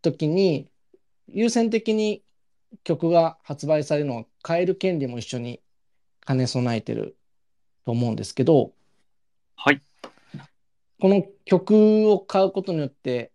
[0.00, 0.70] ときに、
[1.26, 2.22] 優先的に
[2.84, 5.60] 曲が発売されるのは変える権利も一緒に
[6.24, 7.16] 兼ね備えてる
[7.84, 8.70] と思うんですけど、
[9.56, 9.82] はい。
[11.00, 13.32] この曲を買うことによって、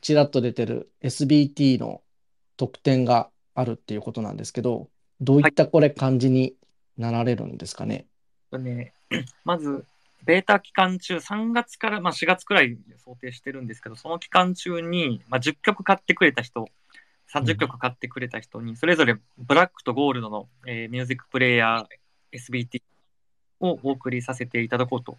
[0.00, 2.02] ちらっと出てる SBT の
[2.56, 4.88] 特典があるっていうことなんですけど、
[5.20, 6.56] どういったこれ感じに
[6.98, 8.06] なられるんですかね？
[8.50, 8.92] とね、
[9.44, 9.84] まず、
[10.24, 16.66] ベータ期間中、3月から、まあ、4月くらい想定してるんですけど、その期間中に、まあ、10曲買ってくれた人、
[17.32, 22.82] 30曲買ってくれた人に、それぞれブラックとゴールドの、えーミュージックプレイヤー SBT
[23.60, 25.18] をお送りさせていただこうと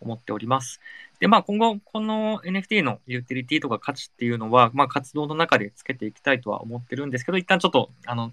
[0.00, 0.80] 思っております。
[1.20, 8.32] で、まあ、今後、この NFT のユーティリティとか価値っていうのは、まあ、活動の中でつけていきたいとは思ってるんですけど、一旦ちょっと、あの、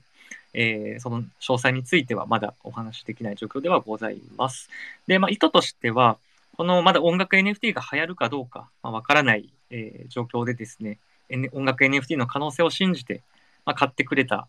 [0.54, 4.70] えーその詳細についてはまだお話しできない状況ではございます。
[5.08, 6.18] で、まあ、意図としては、
[6.58, 10.98] このまだ音楽 NFT が流行るかどうかわ、まあ、からない、えー状況でですね、
[11.30, 13.22] N- 音楽 NFT の可能性を信じて、
[13.66, 14.48] まあ、買ってくれた、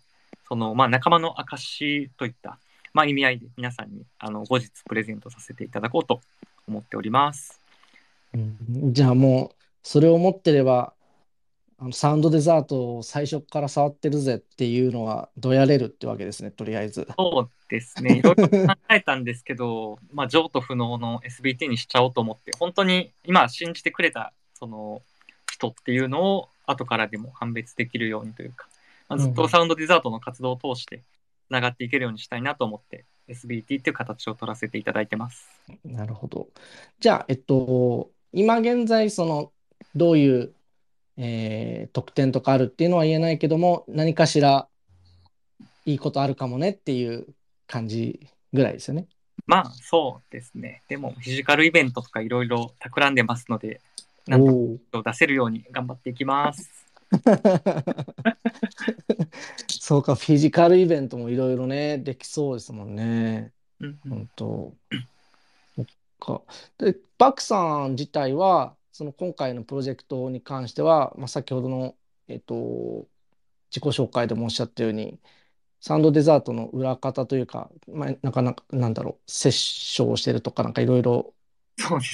[0.49, 2.59] その、まあ、仲間の証といった、
[2.93, 6.21] まあ、意味合いで皆さんにあの後日プレゼントさせていただこうと
[6.67, 7.61] 思っております。
[8.35, 10.93] うんじゃあもう、それを持ってれば、
[11.83, 17.09] あのサウンドデザートを最初から触ってるぜっていうのはどやれるってわけですね、とりあえず。
[17.17, 18.19] そうですね。
[18.19, 25.01] いろいろ考えたんですけど、 まあ、譲渡不能の SBT にしちゃおうと思って、本当に今信じてくれた、その、
[25.51, 28.69] 人っていうのを後からでも判別できるようにというか、
[29.09, 31.03] まあ、ずっとサウンドデザートの活動を通して
[31.49, 35.49] つながっていけるようにしたいなと思って、SBT っていう形を取らせていただいてます。
[35.85, 36.49] なるほど。
[36.99, 39.53] じゃあ、えっと、今現在、その、
[39.95, 40.53] どういう
[41.23, 44.69] えー、得点とかあるっていうのは言えないけども、何かしら
[45.85, 47.27] いいことあるかもねっていう
[47.67, 49.07] 感じぐらいですよね。
[49.47, 50.81] まあ、そうですね。
[50.89, 53.83] でも、フィジカルイベントとかいろいろ企んでますので、
[54.27, 56.71] なんと出せるように頑張っていきます。
[59.69, 63.53] そうか、フィジカルイベントもいろいろね、できそうですもんね。
[63.81, 64.75] うん、本当。
[65.77, 65.87] そっ
[66.19, 66.41] か。
[66.79, 71.97] で、バクさん自体は、その今回のプロジェクトに関しては、まあ、先ほどの、
[72.29, 73.07] えっと、
[73.71, 75.19] 自己紹介でもおっしゃったように、
[75.81, 81.33] サンドデザートの裏方というか、まあ、なかなか、なんだろう、セッションをしてるとか、なんかいろいろ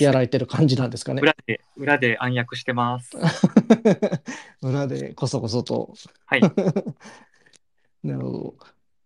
[0.00, 1.22] やられてる感じなんですかね。
[1.22, 3.16] 裏で、裏で暗躍してます。
[4.62, 5.94] 裏でこそこそと。
[6.26, 6.40] はい。
[8.04, 8.54] なるほど。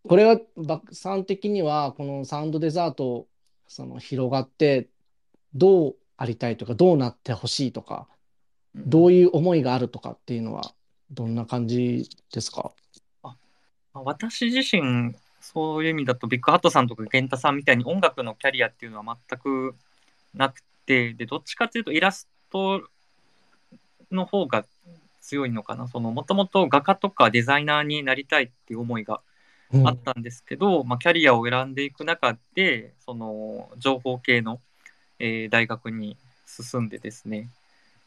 [0.08, 3.28] これは、バックさん的には、このサウンドデザート、
[3.66, 4.88] その広がって、
[5.54, 8.06] どうありたいとか、どうなってほしいとか、
[8.74, 10.74] どういう思いがあるとかっていうのは、
[11.10, 12.72] どんな感じですか？
[13.22, 13.34] あ
[13.94, 19.74] 私自身、そういう意味だと、ビッグハットさんとか源太さんみたいに音楽のキャリアっていうのは全く
[20.34, 22.82] なくて、で、どっちかっていうとイラスト
[24.12, 24.66] の方が
[25.22, 25.88] 強いのかな。
[25.88, 29.22] その、もともと画家とかデザイナーになりたいっていう思いが
[29.86, 34.60] あったんですけど、うん、まあ、キャリアを選んでいく中で、その、情報系の
[35.20, 37.48] えー、大学に進んでですね、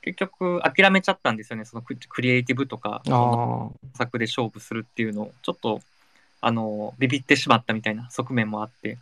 [0.02, 3.02] 結局諦めちゃったんですよね、そのクリエイティブとか、
[3.96, 5.82] 作で勝負するっていうのを、ちょっと、
[6.42, 8.98] あの、ビビってしまったみたいな側面もあって、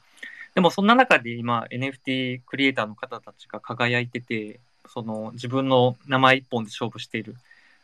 [0.53, 7.35] でもそんな中で今 NFT クリエイターの方たちが輝いてて、その自分の名前一本で勝負している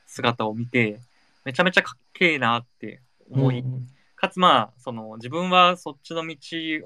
[0.06, 1.00] 姿を見て、
[1.46, 3.00] めちゃめちゃかっけえなって
[3.32, 3.88] 思い、うん
[4.18, 6.36] かつまあ、その自分はそっちの道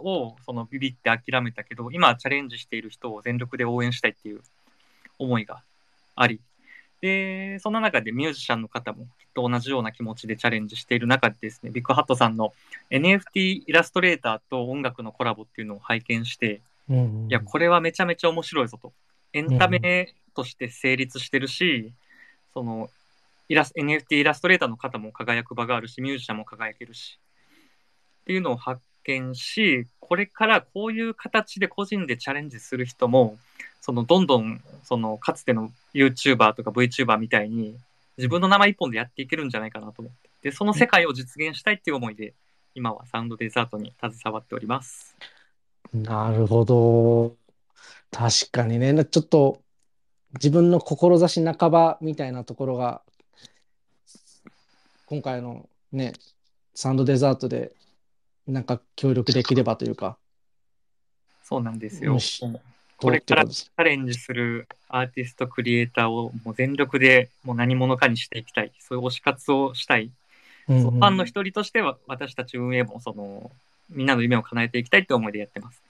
[0.04, 4.42] をそのビビって諦めたけど、今チャレンジしている人を全力で応援したいっていう
[5.18, 5.64] 思いが
[6.16, 6.42] あり、
[7.00, 12.54] で、そんな中でミュージシャンの方もきっと同じような気持ちでチャレンジしている中でですね、ビッグハットさんの
[12.90, 18.92] NFT イラストレーターと音楽のコラボっていうのを拝見して、うんうん、いや、これはめちゃめちゃ面白いぞと。
[19.32, 21.94] エンタメとして成立してるし、うん、
[22.54, 22.90] その
[23.52, 27.20] イラス NFT イラストレーターの方も輝く場があるし、ミュージシャンも輝けるし、
[28.22, 33.38] っていうのを発見し、これからこういう形で個人でチャレンジする人も、
[33.82, 37.76] そのどんどん、そのかつての YouTuber とか VTuber みたいに、
[38.16, 40.30] 自分の名前一本でやっていけるんじゃないかなと思って。
[40.44, 42.34] で、その世界を実現したいっていう思いで、
[42.74, 45.14] 今はサウンドデザートに携わっております。
[45.94, 47.36] なるほど。
[48.12, 49.62] 確かにね、ちょっと
[50.36, 53.02] 自分の志半ばみたいなところが
[55.12, 56.14] 今回のね、
[56.74, 57.74] サンドデザートで
[58.48, 60.16] なんか協力できればというか。
[61.44, 62.18] そうなんですよ。
[62.96, 68.72] これからチャレンジするアーティスト、クリエイターをもう全力でもう何者かにしていきたい。
[68.80, 70.12] そういう推し活をしたい。
[70.70, 73.52] うんうん、ファンの一人としては私たち運営もその
[73.90, 75.82] みんなの夢を叶えていきたいって思いでやってます。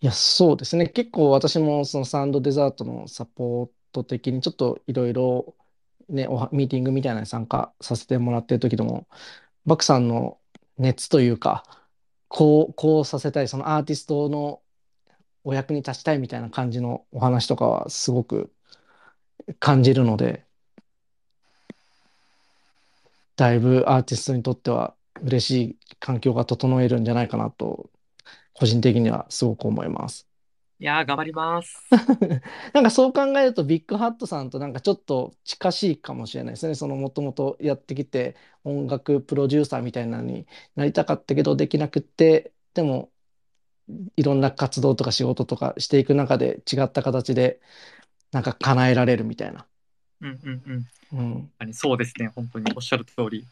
[0.00, 0.86] いや、そうですね。
[0.86, 5.54] 結構私もそのサンドデザートのサポート的にちょっといろいろ
[6.10, 9.06] ね、おミーティングみたいなのに参加させてもらってる時でも、
[9.66, 10.38] バクさんの
[10.78, 11.64] 熱というか、
[12.28, 14.62] こう、こうさせたい、そのアーティストの
[15.44, 18.52] お役に立ちたいみたいな感じのお話とかはすごく
[19.58, 20.44] 感じるので、
[23.36, 27.90] だいぶアーティストにとっては嬉しい環境が整えるんじゃないかなと、
[28.54, 30.29] 個人的にはすごく思います。
[30.80, 31.86] いやー、頑張ります。
[32.72, 36.74] なんかそう考えると、ビッグハットさんとなんかちょっと近しいかもしれないですね。
[36.74, 43.12] そのもともとやってきて、音楽プロデューサーみたいなのになりたかったけどできなくって、でも、
[44.16, 47.60] いろんな活動とか仕事とかしていく中で違った形で、
[48.32, 49.66] なんか叶えられるみたいな。
[50.20, 51.50] うんうんうん。
[51.60, 53.44] うん、そうですね、本当におっしゃる通り。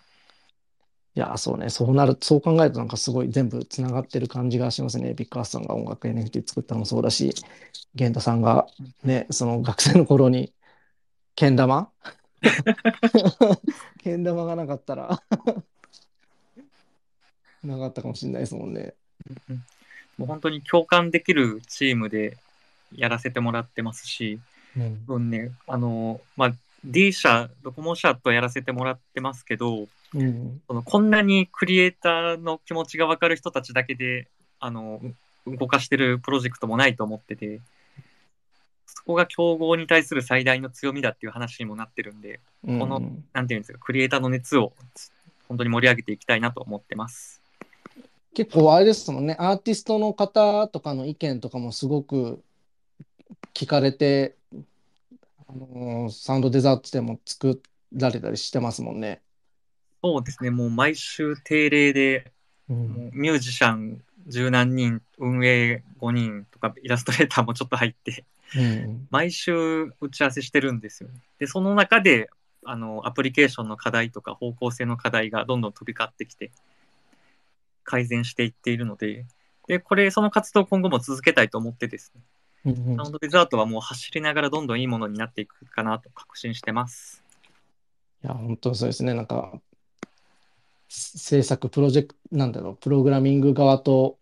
[1.14, 5.14] いや、そうね、そうなる、そう考えるとなんかすごい全部つながってる感じがしますね。
[5.14, 7.34] ビッグアスさんが音楽 NFT 作ったのもそうだし、
[7.94, 8.66] 源太さんが
[9.02, 10.52] ね、その学生の頃に、
[11.34, 11.90] けん玉？
[13.98, 15.20] けん玉がなかったら
[17.64, 18.94] なかったかもしれないですもんね。
[20.16, 22.36] もう本当に共感できるチームで
[22.94, 24.40] やらせてもらってますし、
[25.08, 26.54] うん、ね、あの、まあ、
[26.84, 30.62] D 社、ドコモ社とやらせてもらってますけど、うん。
[30.66, 34.28] そのこんなにクリエイターの気持ちが分かる人たちだけで、
[34.60, 35.00] あの、
[35.46, 37.60] 動かしてるプロジェクトもないと思ってて、
[38.86, 43.02] そこが競合に対する最大の強みだっていう話にもなってるんで、ここの
[43.32, 44.72] なんていうんですか、クリエイターの熱を
[45.48, 47.40] 本当に盛り上げていきたいなと思ってます。
[48.34, 52.42] 結構あれですもんね、アーティストの方とかの意見とかもすごく
[53.54, 54.36] 聞かれて、
[55.48, 57.60] あのーサウンドデザートでも作
[57.92, 59.22] られたりしてますもんね。
[60.02, 62.32] そうですね、もう毎週定例で、
[62.68, 68.24] うんミュージシャン十何人、運営5人とか、イラストレーターもちょっと入って、
[68.56, 71.20] うん毎週打ち合わせしてるんですよね。
[71.38, 72.30] で、その中で、
[72.64, 76.50] あの、アプリケーションの課題とか方向性の課題がどんどん飛び交ってきて、
[77.84, 79.24] 改善していっているので、
[79.66, 82.22] で、これ、その活動を今後も続けたいと思ってですね、
[82.66, 87.22] うんサウンドデザートはもう走りながらどんどんいいものになっていくかなと確信してます。
[88.24, 89.14] いや、本当にそうですね。
[89.14, 89.52] なんか、
[90.88, 94.18] 制作プロジェクト、なんだろう、プログラミング側と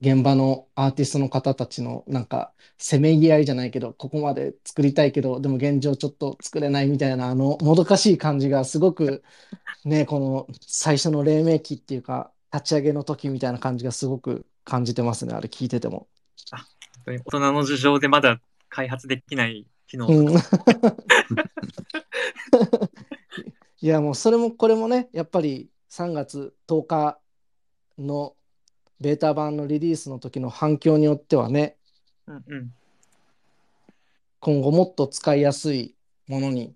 [0.00, 9.22] 現場のアーティストの方たちのなんか、せめぎ合いじゃないけど、ここまで作りたいけど、でも現状ちょっと作れないみたいな、あの、もどかしい感じがすごく、
[9.84, 16.08] ね、この最初の黎明期っていうか、立ち上げの時みたいな感じがすごく感じてますね、あれ聞いてても。
[16.50, 16.60] 本
[17.06, 20.40] 当に大人の事情でまだ開発できない機能とうんか、
[23.80, 27.18] いやもうそれもこれもねやっぱり3月10日
[27.98, 28.34] の
[29.00, 31.76] ベータ版のリリースの時の反響によってはね
[32.26, 32.74] うんうん、
[34.40, 35.94] 今後もっと使いやすい
[36.26, 36.74] ものに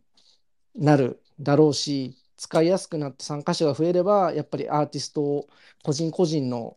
[0.76, 5.48] なるだろうし使いやすくなって参加者が増えればやっぱりアーティストを
[5.82, 6.76] 個人個人の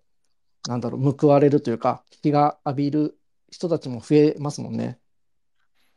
[0.67, 3.17] なんだろう報われるというか日が浴びる
[3.51, 4.97] 人たちも増えますもんね。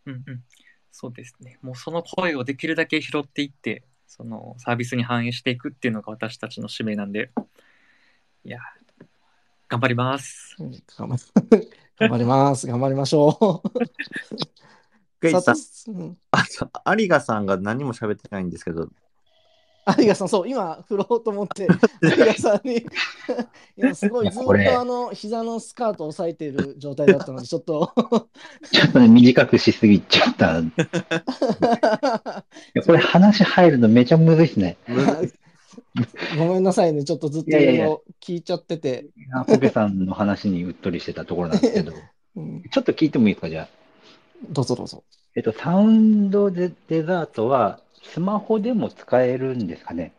[0.04, 0.44] うんうん。
[0.92, 1.58] そうですね。
[1.62, 7.30] もうその声をできるだけ拾っていって、そのサービスに反映していくっていうのが私たちの使命なんで、
[8.44, 8.60] いや、
[9.68, 10.56] 頑張ります。
[10.58, 11.16] うん頑張
[11.98, 12.66] 頑張ります。
[12.66, 13.70] 頑張りましょう。
[15.20, 16.18] クイズさんさとうん
[16.84, 18.88] あ有賀さんが何も喋ってないんですけど、
[19.98, 21.68] 有賀さん、そう、今、振ろうと思って、
[22.02, 22.84] 有賀さんに、
[23.76, 27.92] 今、すごい、ずっとあの、膝のスカートを押さえている状態だったので、ちょっと、
[28.72, 30.58] ちょっとね、短くしすぎちゃった。
[30.58, 30.72] い
[32.74, 34.76] やこれ話入るのめちゃむずいっすね。
[36.36, 37.50] ごめんなさいね、ちょっとずっと
[38.20, 39.06] 聞いちゃってて、
[39.46, 43.68] ホペさんの話にうっとりしてたところなんですけど、うんちょっと聞いてもいいですか、じゃあ。
[44.50, 45.04] どうぞどうぞ。
[45.36, 47.80] えっと、サウンドデデザートは、
[48.12, 50.12] スマホでも使えるんですかね？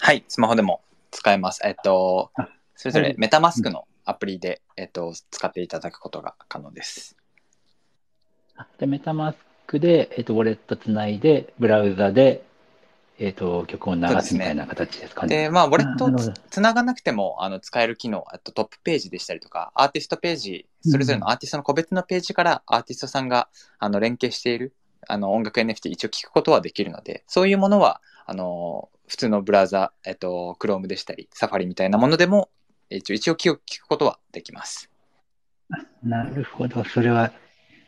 [0.00, 0.80] はい、スマホでも
[1.10, 1.60] 使えます。
[1.64, 7.16] えっとあ、それぞはいれメタマスクのアプリで、えっと、使っていただくことが可能です。
[8.56, 9.36] あで、メタマス
[9.66, 12.42] クで、えっと、ウォレットつないで、ブラウザで、
[13.18, 15.36] えっと、曲を流すみたいな形ですかね？
[15.44, 16.10] で、まあ、ウォレット
[16.50, 23.48] つながなくてもあの使える機能、あとトップページでしたりとか、アーティストページ、それぞれのアーティストの個別のページからアーティストさんが
[23.78, 24.72] あの連携している
[25.08, 32.48] あの音楽 NFT 一応聞くことはできるので、そういうものはあの普通のブラウザ、えっと、Chrome でしたり、Safari みたいなものでも
[32.90, 34.90] 一応一応聞くことはできます。
[36.02, 37.32] なるほど、それは、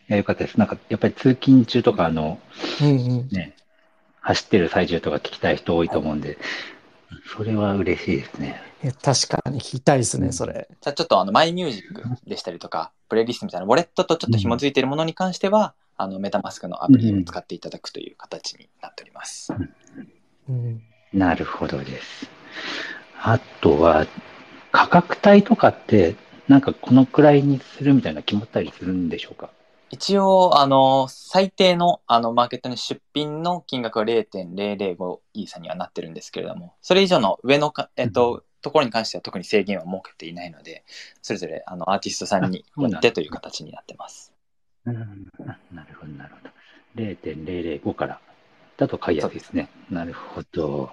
[0.08, 0.58] よかったです。
[0.58, 2.38] なんか、やっぱり通勤中とか、あの、
[2.80, 2.92] うんう
[3.24, 3.28] ん。
[3.28, 3.56] ね、
[4.20, 6.38] 走ってる最中とか聞きたい人多いと思うんで、
[7.36, 8.60] それは嬉しいですね。
[9.02, 10.68] 確かに聞きたいですね、うんそれ。
[10.80, 19.52] じゃあちょっとあのマイミュージックでしたりとか、プレイリストみたいなウォレットとちょっと紐づいているものに関しては、あのメタマスクのアプリを使っていただくという形になっております。
[20.48, 20.82] うん
[21.12, 22.26] なるほどです。
[23.20, 24.06] あとは、
[24.72, 26.16] 価格帯とかって、
[26.48, 29.50] なんかこのくらいにするみたいな決まったりするんでしょうか？
[29.90, 40.84] 一応、あの、最低のあのマーケットに出品の金額は0.005イーサにはなってるんですけれども、それ以上の上のか、えっと、ところに関しては特に制限は設けていないので、
[41.20, 44.31] それぞれあのアーティストさんによってという形になってます。
[44.86, 44.96] うん、
[45.46, 46.50] あなるほど、なるほど。
[46.96, 48.20] 0.005から
[48.76, 49.68] だと買いやすいですね。
[49.90, 50.90] なるほど。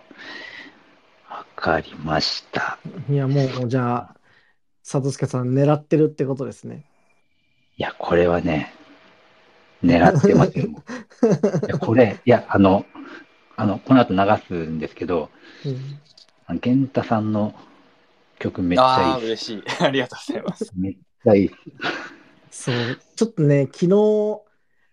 [1.30, 2.80] わかりました。
[3.10, 4.16] いや、もう、じゃあ、
[4.90, 6.86] 佐助さん狙ってるってことですね。
[7.78, 8.74] いや、これはね、
[9.84, 10.66] 狙ってますよ。
[11.68, 12.86] いやこれ、いや、あの、
[13.56, 15.30] あの、この後流すんですけど、
[15.66, 16.00] うん
[16.62, 17.54] 玄太さんの
[18.40, 19.26] 曲めっちゃいい。
[19.26, 19.64] 嬉しい。
[19.84, 20.72] ありがとうございます。
[20.76, 21.52] めっちゃいい。
[22.52, 24.42] そう、ちょっとね、昨日、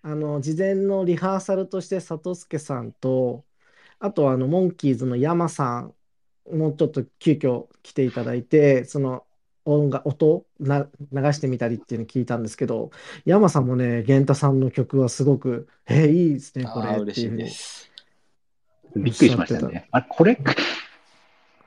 [0.03, 3.45] あの、事前のリハーサルとして、里助さんと、
[3.99, 5.95] あとは、あの、モンキーズの山さん
[6.57, 9.25] もちょっと急遽来ていただいて、その、
[9.65, 12.93] 音楽、音な流してみたりっていうのを聞いたんですけど、
[13.25, 17.45] 山さんもね、源太さんの曲はすごく、えー、いいですね、これって嬉しいういふうに。
[17.45, 17.91] です。
[18.95, 19.89] びっくりしましたね。
[19.91, 20.39] あ、これ、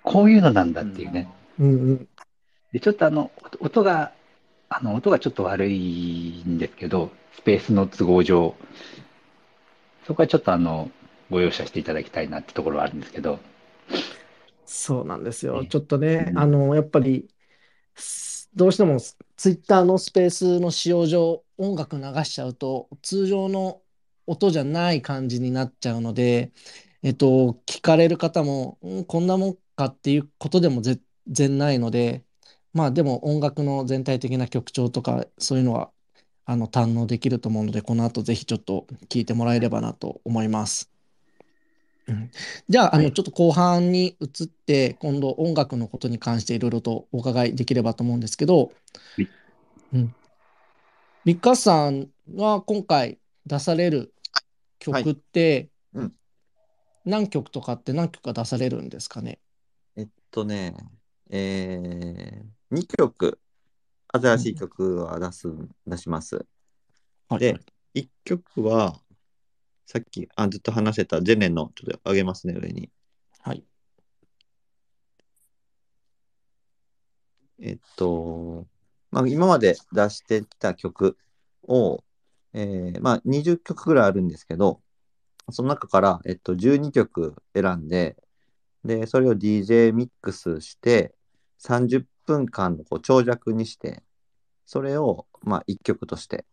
[0.02, 1.30] こういうのなんだっていうね。
[1.60, 2.08] うんうん。
[2.72, 4.14] で、ちょっとあの、音音が、
[4.70, 8.56] あの、音がちょっと悪いんですけど、スペースの都合上、
[10.06, 10.92] そこはちょっとあの、
[11.30, 13.40] ご容赦していただきたいなってところはあるんですけど、
[14.66, 15.64] そうなんですよ。
[15.64, 16.40] ねちょっとね、うん。
[16.40, 17.28] あの、やっぱり、
[17.96, 19.00] すどうしても
[19.38, 23.84] ツイッターのスペースの使用上、音楽流しちゃうと、通常の
[24.28, 26.54] 音じゃない感じになっちゃうので、
[27.04, 32.26] えっと、聞かれる方も、んこんなもんかっていうことでも全然ないので、
[32.74, 35.92] まあでも音楽の全体的な曲調とか、そういうのは、
[36.46, 40.90] あの、堪能できると思うので、この後ぜひちょっと聞いてもらえればなと思います。
[42.08, 42.32] うん
[42.68, 48.72] じゃあ、あの、はいちょっと後半に移って、今度音楽のことに関していろいろとお伺いできればと思うんですけど
[49.18, 49.28] はい、
[49.94, 50.16] うん。
[51.26, 54.14] ビッカーさんは今回出される
[54.80, 56.14] 曲ってうん、
[57.04, 59.40] 何曲とかって何曲か出されるんですかね？
[59.96, 60.76] えっとね、
[61.32, 63.40] えー、2曲、
[64.10, 65.48] 新しい曲は出す、
[65.88, 66.46] 出します。
[67.28, 67.40] はい。
[67.40, 67.60] で
[67.94, 69.00] 1曲は、
[69.86, 72.92] さっきあずっと話してたジェネの、ちょっと上げますね、上に。
[73.42, 73.64] はい。
[77.62, 78.68] えっと、
[79.12, 81.18] まあ、今まで出してきた曲
[81.64, 82.04] を、
[82.54, 84.82] えーまあ、20曲ぐらいあるんですけど、
[85.52, 88.16] その中から、えっと、12曲選んで、
[88.86, 91.16] で、それを DJ ミックスして、
[91.58, 94.04] 30分間のこう長尺にして、
[94.66, 96.46] それを、まあ、1曲として、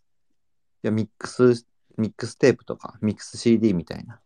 [0.82, 1.66] いやミックス、
[1.98, 4.20] ミックステープとか、ミックス CD みたいな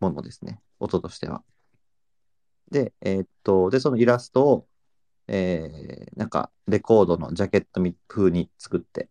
[0.00, 1.42] ものですね、音としては。
[2.70, 4.66] で、えーっと、で、そのイラストを、
[5.26, 9.08] えーなんか、レコードのジャケットみ風に作って、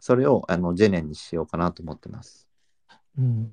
[0.00, 2.48] それを、あの、ジェネにしようかなと思ってます。
[3.18, 3.52] うん。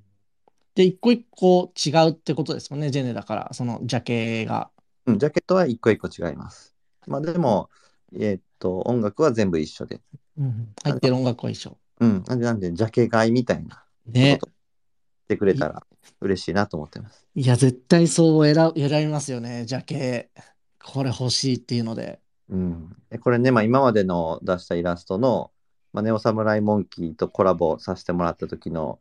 [0.76, 4.72] で、一個一個違うってことですもんね、ジェネだから、そのジャケが。
[5.06, 6.72] うん、ジャケットは一個一個違います。
[7.08, 7.70] まあ、でも、
[8.14, 10.01] えーっと、音楽は全部一緒で。
[10.38, 10.74] うん。
[10.84, 11.78] 入ってる音楽は一緒。
[11.99, 14.38] うん、なんで、なんで、ジャケ買いみたいなね。
[14.39, 15.84] ことしてくれたら
[16.22, 17.26] 嬉しいなと思ってます。
[17.36, 20.30] いや、絶対そう選ぶ、選びますよね、ジャケ。
[20.84, 22.20] これ欲しいっていうので。
[22.49, 22.95] うん。
[23.10, 25.51] でこれね、まあ、今までの出したイラストの、
[25.93, 28.99] まあ、ネオサムライモンキーとコラボさせてもらった時の、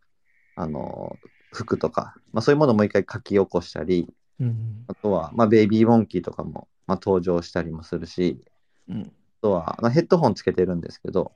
[0.55, 1.16] あの、
[1.53, 4.84] 服とか、まあ、そういうものをもう一回書き起こしたり、うん。
[4.86, 8.43] あとは、まあ、ベイビーモンキーとかも、まあ、登場したりもするし、
[8.89, 9.03] うん。
[9.03, 9.07] あ
[9.43, 11.33] とは、まあ、ヘッドホンつけてるんですけど、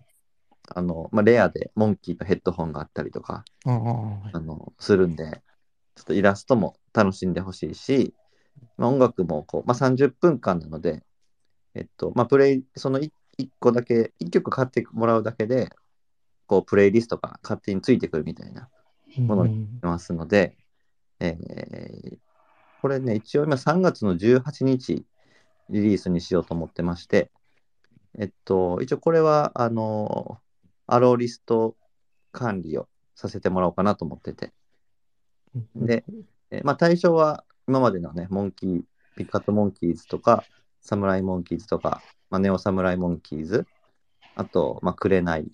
[0.69, 3.45] あの、まあ、レアでモンキーとヘッドホンがあったりとか、
[4.33, 5.43] あの、するんで、
[5.95, 8.15] ちょっとイラストも楽しんでほしいし、
[8.77, 11.05] まあ、音楽もこう、まあ、30分間なので、
[11.75, 13.11] えっと、まあ、プレイ、その 1,
[13.61, 15.71] 個だけ、1曲買ってもらうだけで、
[16.47, 18.69] こう、プレイリストが勝手についてくるみたいな
[19.17, 20.57] ものになってますので、
[21.21, 22.19] えー
[22.83, 25.05] これね、一応今3月の18日
[25.71, 27.31] リリースにしようと思ってまして、
[28.19, 30.39] えっと、一応これは、あの、
[30.87, 31.77] アローリスト
[32.33, 34.53] 管理をさせてもらおうかなと思ってて、
[35.75, 36.05] で、
[36.51, 38.83] えまあ、対象は今までのね、モンキー、
[39.17, 40.45] ピックアットモンキーズとか、
[40.81, 43.67] サムライモンキーズとか、まあ、ネオサムライモンキーズ、
[44.35, 45.51] あと、まあ、くれない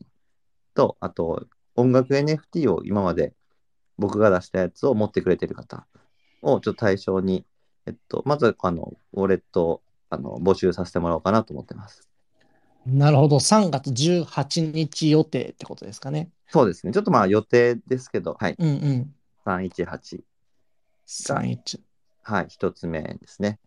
[0.75, 3.33] と、あと、音楽 NFT を今まで
[3.97, 5.87] 僕が出したやつを持ってくれてる方
[6.43, 7.47] をちょっと対象に、
[7.87, 9.83] えっと、まず、あの、ウォレット
[10.13, 12.07] あの募集させてもらおうかなと思ってます。
[12.87, 13.41] なるほど。
[13.41, 16.29] 3月18日予定ってことですかね。
[16.49, 16.93] そうですね。
[16.93, 18.57] ちょっとまあ予定ですけど、はい。
[18.59, 19.15] うんうん。
[19.47, 20.23] 318。
[21.07, 21.81] 31。
[22.25, 23.59] はい、一つ目ですね。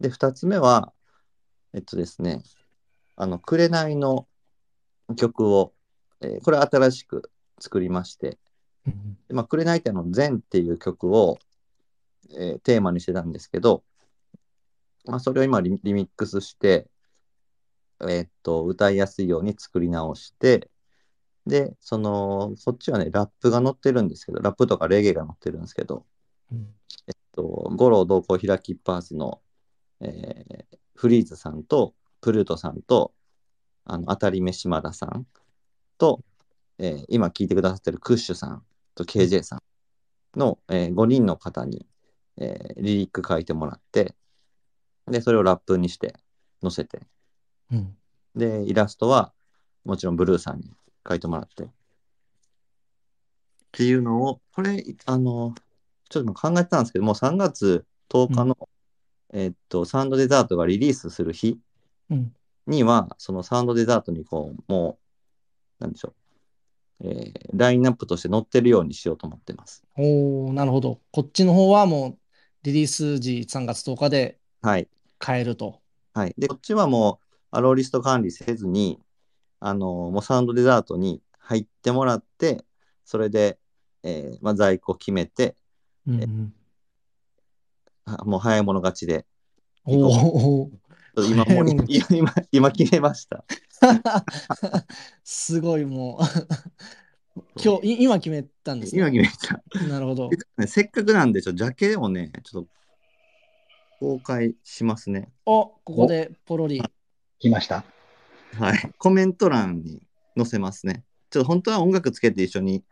[0.00, 0.92] で、二つ目は、
[1.72, 2.42] えっとですね、
[3.14, 4.26] あの、紅の
[5.16, 5.72] 曲を、
[6.20, 7.30] えーこれ新しく
[7.60, 8.38] 作りまして、
[9.30, 11.38] まあ、紅ってあの、善っていう曲を、
[12.36, 13.84] えーテーマにしてたんですけど、
[15.04, 16.88] まあ、それを今リリミックスして、
[18.02, 20.70] えーっと、歌いやすいように作り直して、
[21.46, 26.06] で、その、こっちはね、ラップが載ってるんですけど、ラップとかレゲエが載ってるんですけど、
[26.50, 26.74] うん。
[27.32, 27.42] と、
[27.76, 29.42] 五郎同行開きパースの、
[30.00, 33.12] えーフリーズさんと、プルートさんと、
[33.84, 35.26] あの、当たり目島田さん
[35.98, 36.22] と、
[36.78, 41.84] えー今聞いてくださってるクッシュさんと KJ さんの、え5人の方に、
[42.36, 44.14] えーリリック書いてもらって、
[45.06, 46.14] で、それをラップにして
[46.62, 47.00] 載せて、
[47.70, 47.96] うん
[48.34, 49.32] で、イラストは
[49.84, 50.70] もちろんブルーさんに
[51.08, 51.64] 書いてもらって。
[51.64, 51.66] っ
[53.72, 55.54] ていうのを、これ、あの、
[56.08, 58.56] ちょっと考えてたんですけど、もう3月10日の、
[59.32, 61.58] えっと、サウンドデザートがリリースする日
[62.10, 62.34] うん
[62.66, 64.98] には、そのサウンドデザートにこう、も
[65.80, 66.14] う、なんでしょ
[67.00, 69.84] う、えーラインナップとして載ってるようにしようと思ってます。
[69.96, 71.00] おー、なるほど。
[71.12, 72.18] こっちの方はもう
[72.62, 74.88] リリース時3月10日ではい。
[75.18, 75.82] 買えると。
[76.14, 76.34] はい。
[76.38, 78.98] で、こっちはもう、アローリスト管理せずに、
[79.60, 82.64] あの、もうサウンドデザートに入ってもらって、
[83.04, 83.58] それで、
[84.02, 85.54] えーまあ、在庫決めて、
[86.06, 86.54] うんうん
[88.06, 89.26] あもう早い者勝ちで、
[89.84, 90.70] おー。
[91.16, 93.44] 今も今、今、今決めました。
[95.24, 96.18] すごいも
[97.36, 99.22] う今日、い今決めたんです今ね。
[99.22, 99.88] 決めた。
[99.88, 100.30] なるほど。
[100.58, 102.68] ねせっかくなんで、ちょっとジャケをね、ちょっと
[104.04, 105.32] 公開しますね。
[105.46, 106.82] お、ここでポロリ。
[107.38, 107.86] 来ました。
[108.60, 108.92] はい。
[108.98, 110.02] コメント欄に
[110.36, 111.04] 載せますね。
[111.30, 112.84] ちょっと本当は音楽つけて一緒に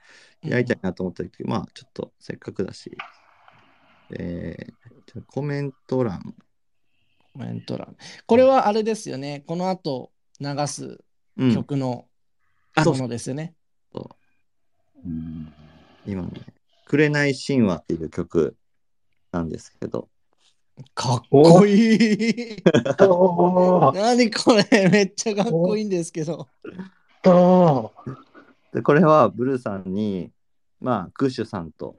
[0.42, 2.96] やりたいなと思ったけど、まあ、ちょっとせっかくだし。
[4.18, 6.34] えー、コメント欄。
[7.34, 7.94] コメント欄。
[8.24, 9.44] これはあれですよね。
[9.46, 10.98] この後流す
[11.36, 11.54] うん。
[11.54, 12.06] 曲の
[12.74, 13.54] あ、そうもそうのですよね。
[15.04, 15.52] うん
[16.06, 16.40] 今のね、
[16.86, 18.56] 紅神話っていう曲
[19.30, 20.08] なんですけど、
[20.94, 22.62] かっこいい。
[22.98, 26.48] 何これめっちゃかっこいいんですけど。
[27.22, 27.92] と
[28.72, 30.30] で、これはブルーさんに、
[30.80, 31.96] まあ、クッシュさんと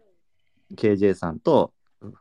[0.75, 1.71] KJ さんと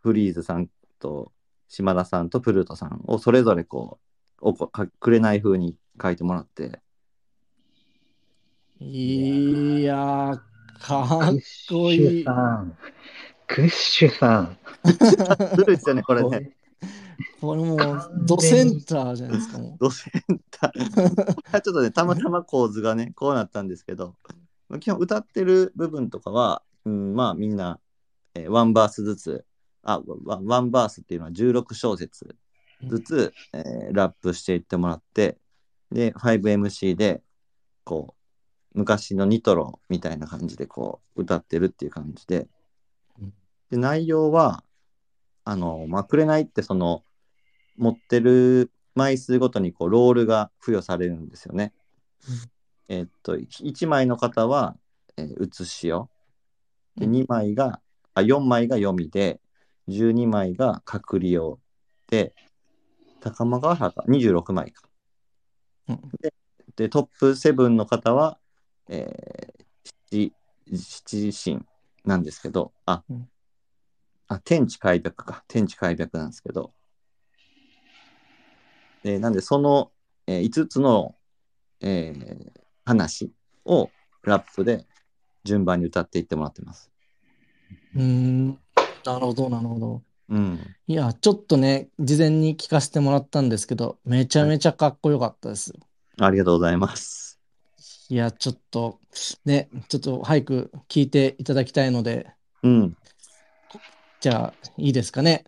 [0.03, 1.33] フリーズさんと
[1.69, 3.99] 島田さんとプルートさんをそれぞれこ
[4.41, 6.81] う、おこかくれない風に書いてもらって、
[8.79, 10.41] いやー、
[10.81, 12.25] かクっこいい。
[13.55, 14.59] クッシュさん。
[15.57, 16.53] ずるいですよね、これね。
[17.39, 21.61] これもう、ドセンターじゃないですか、もドセンター。
[21.61, 24.17] ちょっとね、たまたま構図がね、こうなったんですけど、
[24.71, 27.79] まあ基本歌ってる部分とかは、うん、まあみんな、
[28.35, 29.45] えーワンバースずつ、
[29.83, 32.35] あ、ワワンバースっていうのは16小節
[32.89, 35.37] ずつ、えーラップしていってもらって、
[35.91, 37.23] で、5MC で、
[37.85, 38.15] こ
[38.75, 42.49] う、昔のニトロみたいな感じでこう、歌ってるっていう感じでうん、
[43.73, 44.63] で、内容は、
[45.45, 47.05] あの、まあ、くれないってその、
[47.79, 51.73] 持ってる枚数ごとにこうロールが付与されるんですよね。
[52.89, 54.77] えーっと、1枚の方は、
[55.17, 56.11] えー写しを。
[56.97, 57.81] で、うん2枚が、
[58.13, 59.41] あ、4枚が読みで、
[59.89, 61.59] 12枚が隔離用
[62.09, 62.35] で、
[63.21, 64.87] 高間川原が26枚か。
[65.89, 66.35] うんで
[66.77, 68.39] で、トップ7の方は、
[68.91, 70.33] えー、
[70.77, 71.65] 七七神
[72.05, 73.32] なんですけど、あ、うん
[74.35, 75.45] あ、天地開闢か。
[75.49, 76.73] 天地開闢なんですけど、
[79.03, 79.91] でなんで、その、
[80.27, 81.17] え5つの、
[81.81, 83.33] えー話
[83.65, 83.93] を
[84.25, 84.85] ラップで
[85.45, 86.91] 順番に歌っていってもらってます。
[87.95, 88.49] うーん、
[89.05, 90.03] なるほど、なるほど。
[90.31, 90.59] うん。
[90.89, 95.73] いや、ちょっとね、事前に聞かせてもらったんですけど、めちゃめちゃかっこよかったです。
[96.19, 97.41] ありがとうございます。
[98.09, 99.01] いや、ちょっと、
[99.45, 102.31] ね、ちょっと早く聞いていただきたいので、
[102.63, 102.97] うん。
[104.23, 105.43] じゃあ、いいですかね。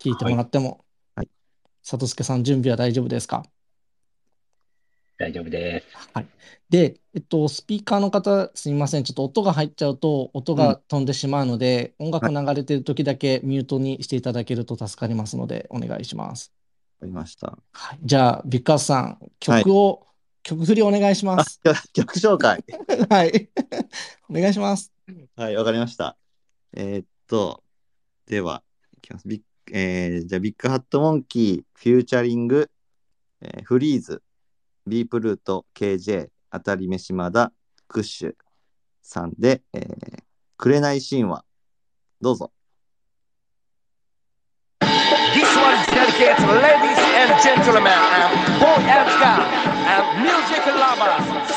[0.00, 0.84] 聞いてもらっても。
[1.14, 1.28] はい。
[1.84, 3.44] 里助さん、準備は大丈夫ですか？
[5.18, 6.08] 大丈夫です。
[6.12, 6.26] はい。
[6.68, 9.04] で、えっと、スピーカーの方、すみません。
[9.04, 16.52] ちょっと音が入っちゃうと、音が飛んでしまうので、音楽流れてる時だけミュートにしていただけると助かりますので、お願いします。
[16.98, 17.56] わかりました。
[17.70, 17.98] はい。
[18.02, 20.08] じゃあ、ビッカースさん、曲を、
[20.42, 21.60] 曲振りお願いしまあす。、
[21.92, 22.64] 曲紹介。
[23.08, 23.48] はい。
[24.28, 24.90] お願いします。
[25.36, 26.16] はい、わかりました。
[26.74, 27.64] えーっと、
[28.26, 28.62] では、
[28.94, 29.26] いきます。
[29.26, 32.70] ビッえーじゃあ、ビッグハットモンキー、フューチャリング、
[33.40, 34.22] えーフリーズ、
[34.86, 37.50] ビープルート、KJ、当たり飯まだ、
[37.88, 38.34] クッシュ
[39.00, 40.22] さんで、えー、
[40.58, 41.42] 紅神話。
[42.20, 42.52] どうぞ。
[44.82, 49.40] This one's dedicated to ladies and gentlemen and boy and girl
[49.88, 51.51] and music lovers.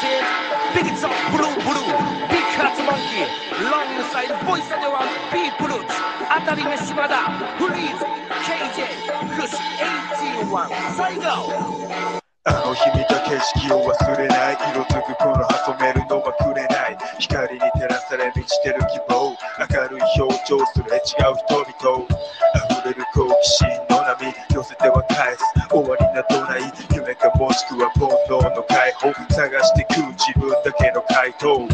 [3.61, 5.79] Longside voice of the one, people,
[6.27, 7.23] Atari Meshimada,
[7.57, 8.03] Freeze,
[8.43, 8.83] KJ,
[9.31, 12.21] Kush 81, Saigo.
[12.47, 19.35] あの日見た景色を忘れない色づくこの葉染めるのはくれない光に照らされ満ちてる希望
[19.71, 25.41] 明るい表情すれ違う人々溢れる好奇心の波寄せては返す
[25.73, 26.61] 終わりなどない
[26.93, 31.65] 夢かもしくは煩悩の解放探してく自分だけの回答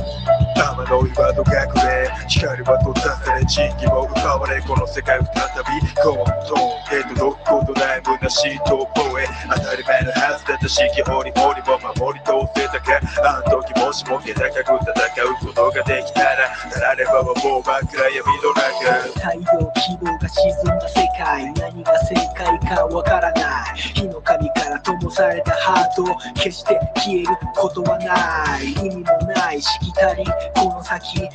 [0.63, 5.27] あまりの岩の隠れ光は閉ざされ地域も奪われこの世界再
[5.75, 11.51] び混沌へとどくことない虚しい逃亡へ当たり前のはずだった四季折々
[11.83, 12.95] も守り通せたか
[13.27, 19.43] あの時もしも気高く戦うことができたらたらればはもう真っ暗闇の中太陽
[19.75, 21.40] 希望が沈んだ世界。
[21.53, 23.77] 何が正解かわからない。
[23.95, 26.17] 火の神から灯されたハート。
[26.35, 28.71] 決して消えることはない。
[28.85, 29.03] 意味も
[29.35, 30.23] ないしきたり
[30.55, 31.27] この先希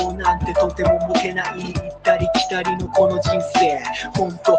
[0.00, 1.72] 望なんてとても持てない。
[1.72, 3.80] 行ったり来たりのこの人生。
[4.18, 4.58] ほんとど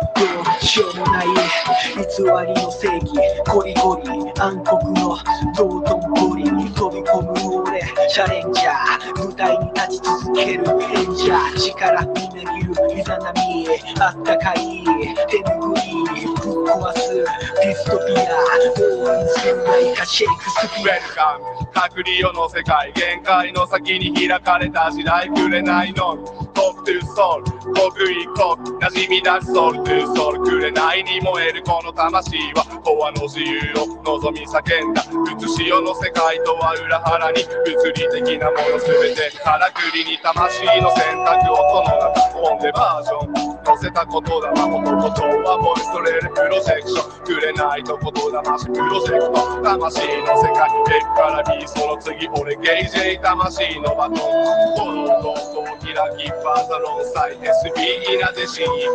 [0.60, 1.28] うしようもない。
[1.28, 3.14] 偽りの正義
[3.48, 5.18] ゴリゴリ暗黒の
[5.56, 7.82] 道頓堀に飛び込む俺。
[8.10, 13.68] チャレンジャー舞台に立ち続ける演者力みなぎるいざなみ
[14.00, 26.18] あったかい手拭いぶっ壊すディストピア応援せないかシェイクスピウェルカム隔離世の世界限界の先に開かれた時代くれないの
[26.54, 27.52] トークトゥーソウル
[27.96, 35.04] 国異国馴染み出すソウルトゥーソウルくれないに燃えるこの魂はコアの自由を望み叫んだ
[35.40, 58.90] 写し世の世界とは裏腹に物理的なもの全てからくりに魂の選択をこの中オンデバージョン乗せた言霊もとことはボイストレールプロジェクションくれないと言霊しプロジェクト魂の世界 F から B その次俺ゲイジェイ魂のバトンこの動向開きファーザロンサイ SB 稲で新域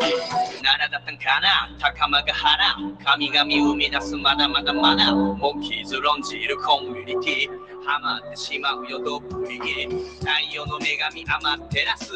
[0.66, 2.74] 奈良だったんかな高間が原
[3.04, 12.10] 神々生み出すまだまだまだモンキーズ論じるコミュニティハマってしまうよどっぷり太陽の女神アマテラス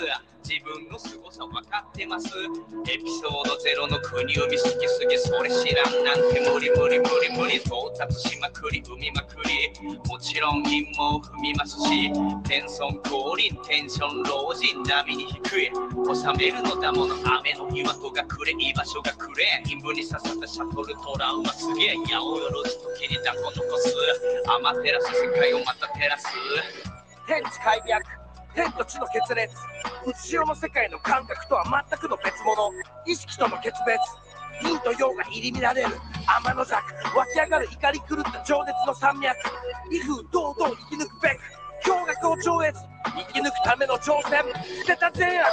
[0.51, 2.27] 自分の凄さ分かってます。
[2.27, 6.03] エピソードゼロの国を見すぎすぎそれ知らん。
[6.03, 9.71] なんて無理無理無理無理到達しまくり生みまくり
[10.09, 12.11] もちろん陰謀踏みますし
[12.43, 22.65] 天孫降臨テンション老人波に低い収めるのだもの雨の岩とがくれ居場所がくれ陰部に刺さったシャトルトラウマすげえ八百万
[22.99, 23.95] 時にダコ残す
[24.49, 26.27] アマテラス世界をまた照らす
[27.29, 28.20] 天地開脈
[28.55, 29.55] 天と地の決裂。
[30.07, 32.73] うつしおの世界の感覚とは全くの別物。
[33.07, 34.01] 意識との決別。
[34.63, 35.89] 陰と陽が入り乱れる。
[36.27, 36.83] 天の弱。
[37.17, 39.37] 湧き上がる怒り狂った情熱の山脈。
[39.91, 41.41] 威風堂々生き抜くべく。
[41.85, 42.79] 驚愕を超越。
[43.17, 44.43] 生き抜くための挑戦。
[44.85, 45.47] 捨てた善悪。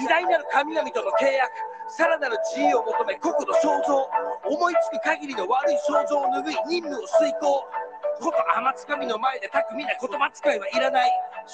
[0.00, 1.50] 偉大なる神々との契約。
[1.90, 4.08] さらなる自由を求め国土創造。
[4.44, 7.64] 思いつく限りの悪い想像を拭い任務を遂行。
[8.18, 11.10] こと天つかみの前で巧みな言葉遣いはいらない。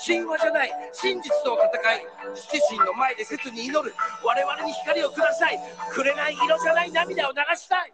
[0.07, 2.07] 神話じゃない真実との戦い。
[2.35, 3.95] 七神の前で切に祈る。
[4.25, 5.59] 我々に光をください。
[5.93, 7.93] くれない色じゃない涙を流したい。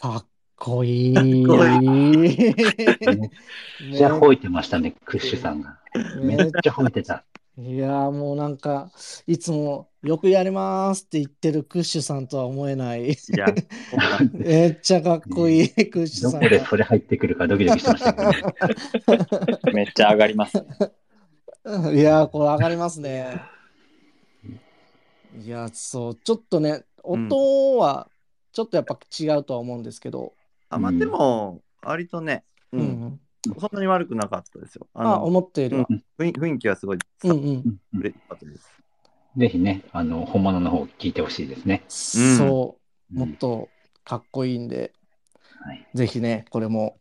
[0.00, 1.14] かっこいい。
[1.14, 1.30] かっこ
[1.66, 3.30] いめめっ
[3.96, 5.78] ちゃ吠えてましたね、クッシュさんが。
[6.22, 7.24] めっちゃ吠えてた。
[7.62, 8.90] いやーもうなんか、
[9.26, 13.12] いつもよくやりますって言ってるクッシュさんとは思えない。
[13.12, 13.46] いや、
[14.32, 16.48] めっちゃかっこいい、クッシュどさんが。
[16.48, 18.42] こでそれ入ってくるかドキドキしてましたけどね。
[19.74, 20.64] めっちゃ上がりますね。
[21.94, 23.42] いやー、これ上がりますね。
[25.38, 28.08] いや、そう、ちょっとね、音は
[28.52, 30.32] ちょっとやっぱ違うとは思うんですけど、
[30.70, 32.44] あ、まあでも、割とね。
[33.44, 34.86] そんなに悪くなかったですよ。
[34.94, 35.86] ああ、の、思っているわ。
[36.18, 37.80] 雰囲雰囲気はすごい、うんうん。
[38.00, 38.68] 嬉しかったです。
[39.36, 41.84] ぜひね、あの、本物の方聞いてほしいですね。
[41.88, 42.76] そ
[43.12, 43.68] う、うんもっと
[44.04, 44.92] かっこいいんで、
[45.64, 46.96] はいぜひね、これも、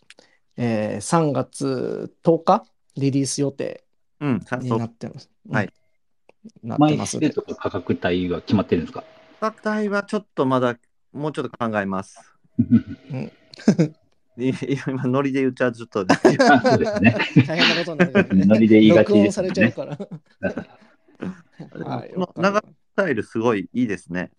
[0.57, 2.65] えー3月10日
[2.95, 3.83] リリース予定
[4.21, 5.29] にとなってます。
[5.51, 5.73] はいうん
[6.63, 9.03] なって枚ますとか価格帯は決まってるんですか？
[9.41, 10.77] 価格帯はちょっとまだ、
[11.11, 12.17] もうちょっと考えます。
[12.57, 12.63] い
[14.39, 17.15] 今、ノリで言っちゃうとちょっと、あそうですね。
[17.47, 18.45] 大変なことになるね。
[18.45, 19.71] ノリで言いがち録音さですよね。
[19.71, 19.97] れちゃう
[20.47, 20.65] か
[21.83, 21.95] ら。
[21.95, 22.09] はい。
[22.13, 22.65] この長ス
[22.95, 24.31] タイルすごいいいですね。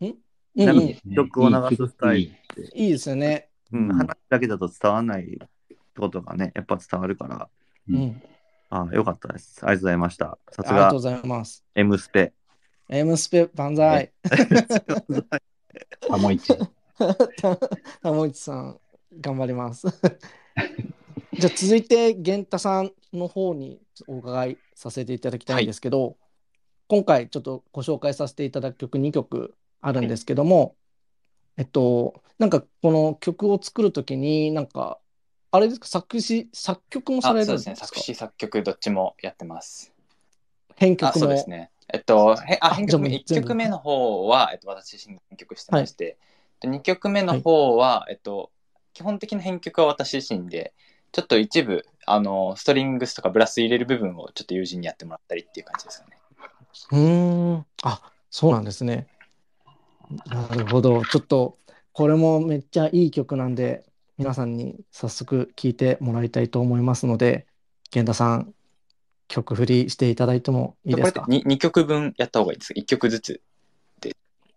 [0.00, 3.48] いいですね曲を流すスタイルいいって、いいですよね。
[3.72, 5.38] うん、うん話だけだと伝わらない
[5.96, 7.48] ことがね、やっぱ伝わるから、
[7.88, 7.96] うん。
[7.96, 8.22] うん
[8.70, 9.60] あよかったです。
[9.62, 10.38] ありがとうございました。
[10.50, 11.64] さすがありがとうご、ざいます。
[11.76, 12.32] M スペ。
[12.88, 14.12] M スペ万歳。
[16.08, 16.52] タモイチ。
[18.02, 18.80] たもいちさん、
[19.20, 19.86] 頑張ります。
[21.38, 26.16] じゃあ続いて、源太さんの方にお伺いさせていただきたいんですけど、
[26.88, 30.76] 今回ちょっとご紹介させていただく曲2曲あるんですけども、
[31.56, 34.98] えっと、なんかこの曲を作るときに、なんか、
[35.50, 37.44] あれですか、作詞、作曲もさあれ。
[37.44, 37.76] るんですか？
[37.76, 39.92] 作詞、作曲、どっちもやってます。
[40.70, 41.20] あ、編曲も？
[41.20, 41.70] そうですね。
[41.92, 46.16] えっと、へああ編曲、1じゃあもう全部曲目の方は、えっと、私、新曲してまして、
[46.62, 48.50] 2曲目の方は、えっと、
[48.94, 50.72] 基本的な編曲は私自身で、
[51.12, 56.18] ちょっと一部、あの、ストリングスとかブラス入れる部分をちょっと友人にやってもらったりっていう感じですかね。
[56.92, 57.66] うーん。
[57.82, 59.08] あ、そうなんですね。
[60.26, 61.02] なるほど。
[61.04, 61.58] ちょっと、
[61.92, 63.84] これもめっちゃいい曲なんで、
[64.16, 67.46] 皆さんに早速聴いてもらいたいと思いますので、
[67.92, 68.54] 源田さん、
[69.26, 71.22] 曲振りしていただいてもいいですか？
[71.22, 73.40] これって 2, 曲分やった方がいいですか ?1 曲ずつ。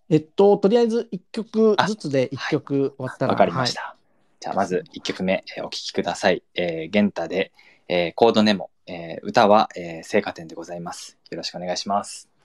[0.10, 3.34] えっと、とりあえず1曲ずつで1曲終わったら。
[3.34, 3.97] わかりました。
[4.40, 6.44] じゃあ、まず1曲目、えーお聴きください。
[6.54, 7.52] えー、ゲンタで、
[7.88, 8.70] えーコードネモ。
[8.86, 11.18] えー歌は、えー、聖火店でございます。
[11.30, 12.37] よろしくお願いします。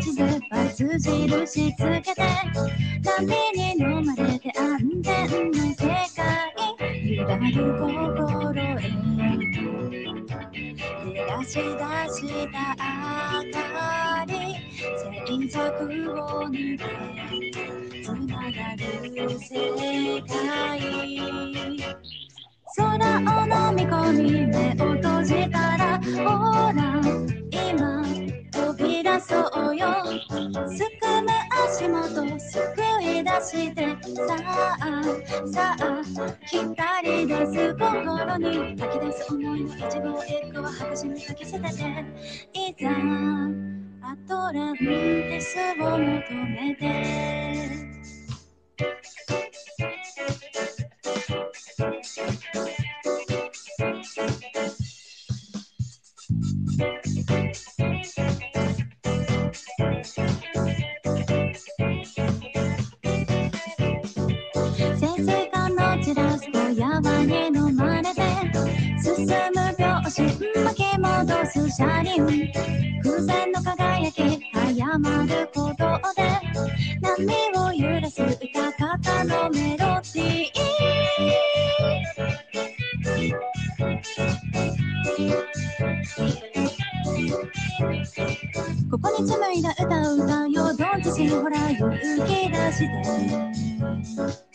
[0.00, 2.14] 地図バツ印つけて
[3.04, 5.76] 波に飲まれて安全な世
[6.16, 6.24] 界
[7.04, 7.44] 揺らぐ
[7.78, 8.80] 心へ
[11.04, 12.56] 照らし出した。
[13.44, 14.32] 明かり
[14.96, 15.60] 制作
[16.12, 16.82] を抜け
[18.02, 18.80] つながる
[19.38, 19.50] 世
[20.22, 22.19] 界。
[22.76, 23.18] 空を
[23.70, 27.00] 飲み込み目を閉じたらほら
[27.50, 28.04] 今
[28.52, 29.34] 飛び出そ
[29.70, 30.04] うよ。
[30.68, 31.28] すくむ
[31.66, 33.78] 足元すくい出して
[34.14, 34.36] さ
[34.80, 35.02] あ
[35.52, 36.02] さあ
[36.46, 38.80] 光り出す心に。
[38.80, 41.74] 吐き出す思いの一部を一個は白紙に書き捨てて
[42.54, 42.88] いざ
[44.02, 46.80] アトランティスを求めて。
[51.30, 51.38] 潜
[65.18, 68.20] 水艦のチラスと山に飲まれて
[69.00, 69.32] 進む
[69.78, 70.22] 拍子
[70.64, 72.26] 巻き戻す車輪。
[73.04, 74.20] 風船の輝き
[74.52, 75.84] 早まること
[76.16, 76.28] で。
[77.00, 77.49] 波
[88.90, 90.76] ここに紡いだ歌を歌うよ。
[90.76, 94.49] どん自身ほら勇気出して。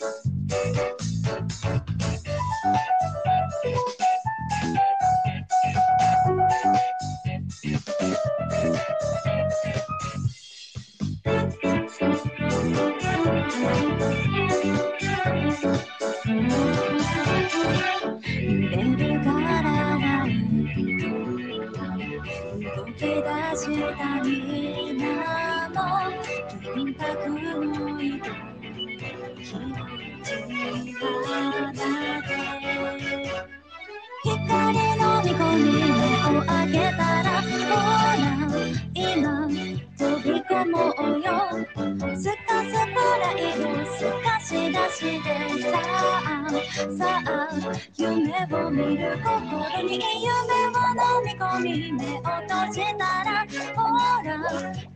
[51.56, 53.82] を飲み込み目を閉じたらほ
[54.22, 54.28] ら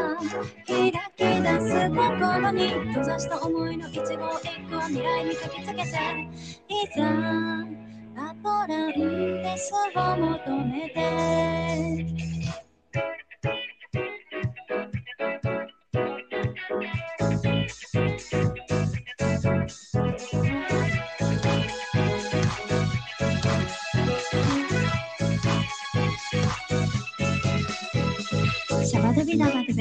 [0.67, 5.91] 開き出す心に閉ざした思いの一号一個は未来に書きつけてい
[6.95, 7.03] ざ
[8.17, 12.24] アトランティスを求めて。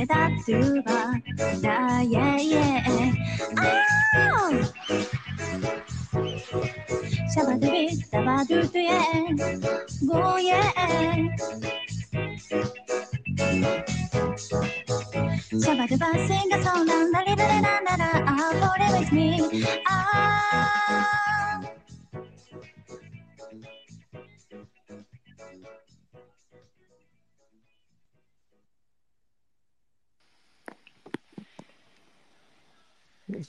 [0.04, 0.92] ゥビダバドゥベダドゥバ
[1.62, 2.92] ダイェイェイ
[3.56, 4.64] あー
[7.30, 8.88] シャバドゥビダバドゥドゥエ
[10.06, 10.54] ゴーイェ
[15.60, 19.40] シャバドゥバシンガソンランラリラララララあー for it with me
[19.88, 21.53] あ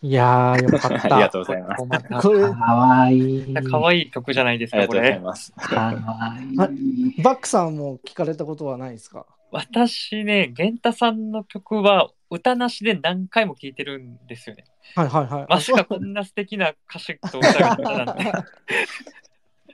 [0.02, 1.30] いやー、よかっありがた。
[1.30, 1.88] とうございます。
[2.22, 3.64] これ、かわいい。
[3.64, 5.20] 可愛い曲じゃないですか、こありがとうございれ。
[5.20, 5.54] ます。
[5.54, 7.22] かわいい。
[7.22, 9.26] バックさんも聞かれたことはないですか？
[9.52, 14.66] 私ね、源太さんの曲は歌なしで何回も聴いてるんですよね。
[14.96, 15.46] はいはいはい。
[15.50, 18.34] まさかこんな素敵な歌詞と歌が出たなんて。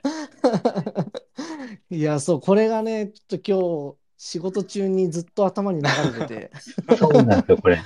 [1.90, 5.88] いや、そう、これがね、ちょっと今日、仕事中にずっと頭に流
[6.20, 6.50] れて
[6.88, 6.96] て。
[6.96, 7.82] そうなんですよ、これ。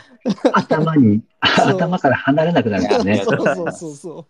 [0.53, 1.23] 頭に、
[1.57, 3.17] そう頭から離れなくなるんですよね。
[3.25, 4.27] そうそうそうそ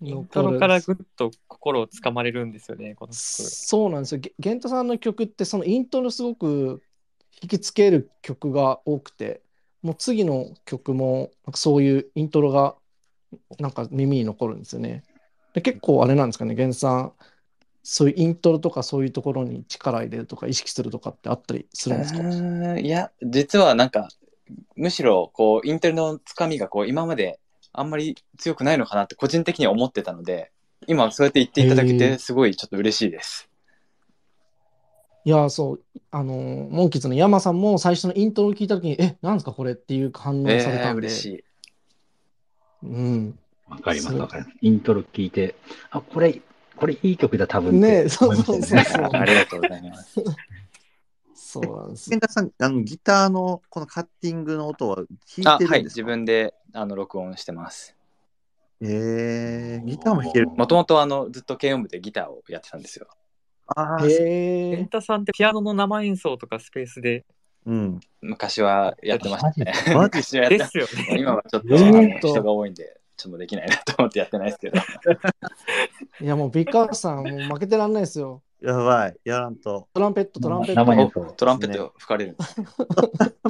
[0.00, 0.06] う。
[0.06, 3.16] イントロからぐっと心をつかまれるんですよね、この曲。
[3.16, 4.20] そうなんですよ。
[4.20, 6.84] ゲゲントさんの曲って、そのイントロすごく
[7.42, 9.42] 引きつける曲が多くて、
[9.82, 12.76] もう次の曲も、なんかそういうイントロが、
[13.58, 15.02] なんか耳に残るんですよね。
[15.52, 17.12] で結構あれなんですかね、ゲンさん、
[17.86, 22.78] そういうイントロとかそういうところに力入れるとか意識するとかってあったりするんですか？
[22.80, 24.08] いや、実はなんか、
[24.74, 27.38] むしろ、こう、インテルのつかみが、こう、今まで
[27.72, 30.50] あんまり強くないのかなって、個人的には思ってたので、
[30.86, 33.50] 今、そうやって言っていただけて、すごいちょっと嬉しいです。
[35.26, 41.44] いや、そう、あの、モンキーズの山さんも最初のイントロを聞いたときに、え、なんですかこれっていう反応えー、されたんで、嬉しい。
[42.82, 43.38] うん。
[43.68, 44.56] わかります、わかります。
[44.60, 45.54] イントロ聞いて、
[45.90, 46.42] あ、これ、
[46.84, 48.62] これいい曲だ、多分ねそうそう。
[48.62, 49.08] そうそう。
[49.10, 50.20] ありがとうございます。
[51.34, 52.18] そうなんです健。
[52.20, 55.04] 太さん、あのギターのこのカッティングの音はあ、
[55.42, 56.06] 弾いてはい、自るんですか？
[56.08, 57.96] 分で、あの、録音してます。
[58.82, 60.48] えー、ギターも弾ける。
[60.48, 63.06] もともと、あの、ずっと軽音部でギターをやってたんですよ。
[63.68, 64.64] ああ、へえ。
[64.72, 67.24] 源太さんってピアノの生演奏とかスペースで？
[67.64, 68.00] うん。
[68.20, 69.72] 昔はやってましたね。
[69.94, 71.16] マジ 昔はやってですよね。
[71.18, 71.76] 今はちょっと、
[72.28, 74.78] 人が多いんで、ちょっとできないなと思ってやってないですけど。
[76.20, 78.42] いや、もうビッカーさん、もう負けてらんないですよ。
[78.60, 79.88] やばい、やらんと。
[79.94, 80.84] トランペット、トランペット。
[80.84, 81.24] 生演奏。
[81.36, 82.56] トランペット吹かれるんです。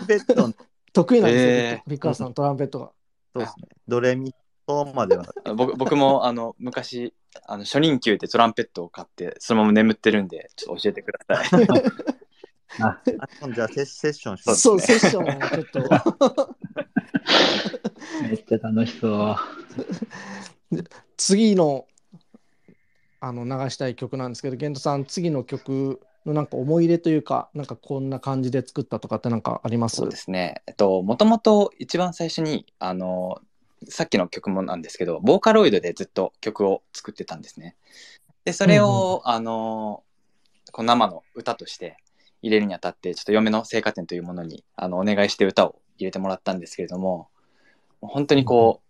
[0.07, 0.55] ベッド、
[0.93, 2.93] 得意なんですよ、えービッカーさん、トランペットが。
[3.35, 3.69] そうですね。
[3.89, 4.33] ドレミ
[4.67, 5.27] トまでは。
[5.57, 7.15] 僕僕もあの昔
[7.47, 11.67] あの初任給でトランペットを買ってそのまま眠ってるんでちょっと教えてください。
[12.81, 13.01] あ、あ
[13.41, 14.61] 今度じゃあセッセッションします。
[14.61, 16.57] そう、セッションをちょっと。
[18.23, 19.37] めっちゃ楽しそう。
[21.17, 21.87] 次の、
[23.21, 29.97] あの、流したい曲なんですけど、ゲントさん、次の曲のなんか思い入れというか、なんかこんな感じで作ったとかってなんかあります？
[29.97, 30.63] そうですね。
[30.67, 33.41] えっともともと一番最初にあの
[33.89, 37.77] さっきの曲もなんですけどボーカロイドでずっと曲を作ってたんですね。
[38.45, 40.03] でそれを、あの
[40.73, 41.99] こう生の歌として
[42.43, 47.29] 入れるにあたってちょっと嫁の生花店というものにあのお願いして歌を入れてもらったんですけれども
[48.09, 48.85] 本当にこう、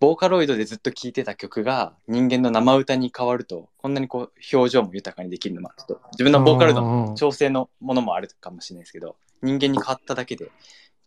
[0.00, 6.00] ボーカロイドでずっと聴いてた曲が人間の生歌に変わるとこんなにこう表情も豊かにできるのはちょっと。
[6.12, 10.50] 自分のボーカロイドの調整のものもあるかもしれないですけど人間に変わっただけで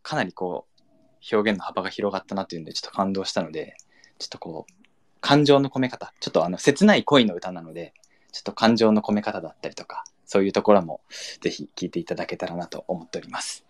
[0.01, 3.75] かなりこう表現の幅が広がったなっていうんでちょっと感動したので
[4.17, 4.73] ちょっとこう
[5.21, 7.93] 感情の込め方ちょっとあの切ない恋の歌なので
[8.31, 11.01] ちょっと感情の込め方だったりとかそういうところも
[11.41, 13.66] ぜひ聴いていただけたらなと思っております。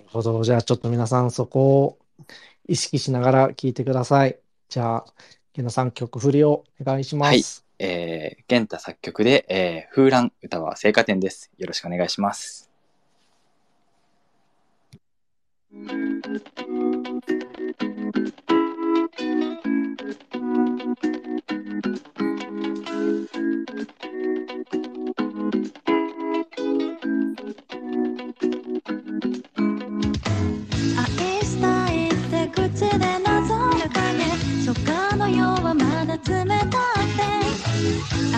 [0.00, 0.42] るほど。
[0.44, 1.98] じゃあちょっと皆さんそこを
[2.66, 4.38] 意識しながら聞いてください。
[4.68, 5.04] じゃあ、
[5.52, 7.64] ゲントさん曲振りをお願いします。
[7.78, 11.50] えー、玄太作曲で、えー、風蘭歌は聖火店です。
[11.58, 12.70] よろしくお願いします。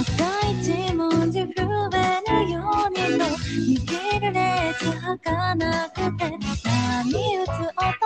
[0.02, 6.24] 赤い一文字震えるようにと握るレース儚くて
[6.64, 8.02] 波打つ音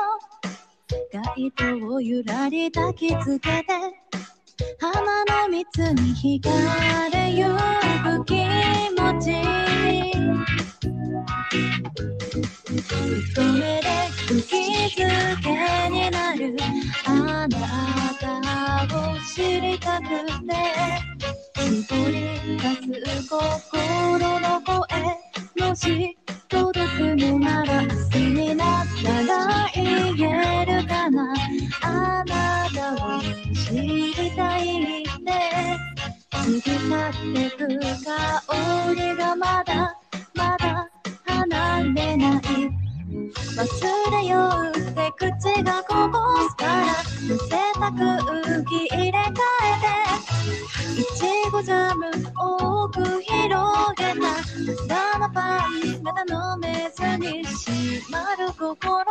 [1.10, 3.64] 街灯をゆらり抱きつけて
[4.78, 6.50] 花の蜜に惹か
[7.16, 8.44] れゆく気
[9.00, 9.32] 持ち
[13.32, 13.88] 太めで
[14.28, 14.42] 釘
[14.90, 15.02] 付
[15.42, 16.54] けになる
[17.06, 17.58] あな
[18.20, 20.08] たを知りたく
[20.46, 21.45] て。
[21.56, 26.16] 絞り出す心の声もし
[26.48, 29.84] 届くのなら明日になったら言
[30.30, 31.34] えるかな
[31.82, 33.20] あなたを
[33.54, 35.08] 知りたいって
[36.30, 39.98] 過ぎ去ってく香りがまだ
[40.34, 40.90] まだ
[41.24, 42.85] 離れない。
[43.56, 46.18] 忘れようって口がこぼ
[46.48, 46.56] す。
[46.56, 46.86] から
[47.26, 52.06] 寄せた空気入れ替えていちごジャム
[52.36, 54.26] 多く広げた。
[54.92, 57.74] 朝のパンまだ飲めずに閉
[58.10, 59.04] まる心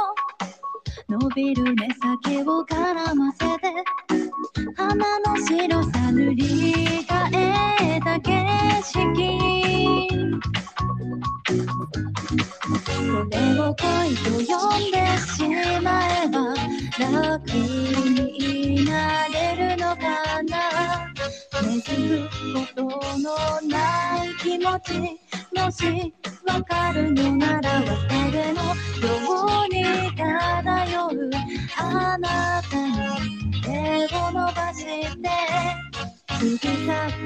[1.10, 3.72] 伸びる目先を絡ませて
[4.76, 8.32] 花の白さ塗り替えた景
[8.82, 9.46] 色。
[12.86, 12.92] こ
[13.32, 15.32] れを恋と呼んでし
[15.82, 15.88] ま
[16.24, 16.54] えば
[17.00, 20.54] 楽になれるのかな？
[21.64, 22.84] 根付くこと
[23.20, 23.28] の
[23.70, 25.20] ない気持ち
[25.56, 26.14] もし
[26.48, 28.74] わかるのなら忘れのよ
[29.66, 29.76] うに
[30.16, 31.32] 漂う
[31.78, 33.68] あなたに手
[34.16, 34.86] を伸ばして。
[36.28, 36.62] 過ぎ去っ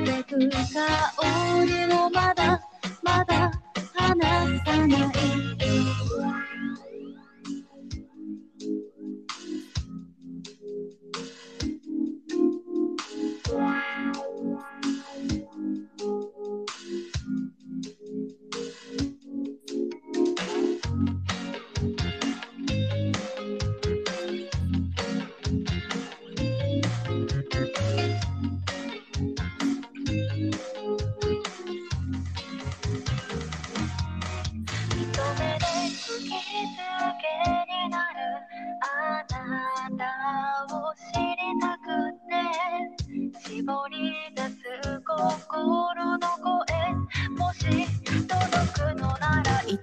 [0.06, 2.62] てく香りをまだ
[3.02, 3.52] まだ
[4.00, 5.10] 離さない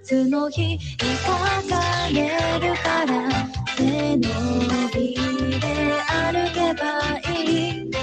[0.08, 2.28] 夏の日かれ
[2.60, 3.28] るから
[3.76, 4.18] 背伸
[4.94, 5.16] び
[5.58, 7.95] で歩けばいい。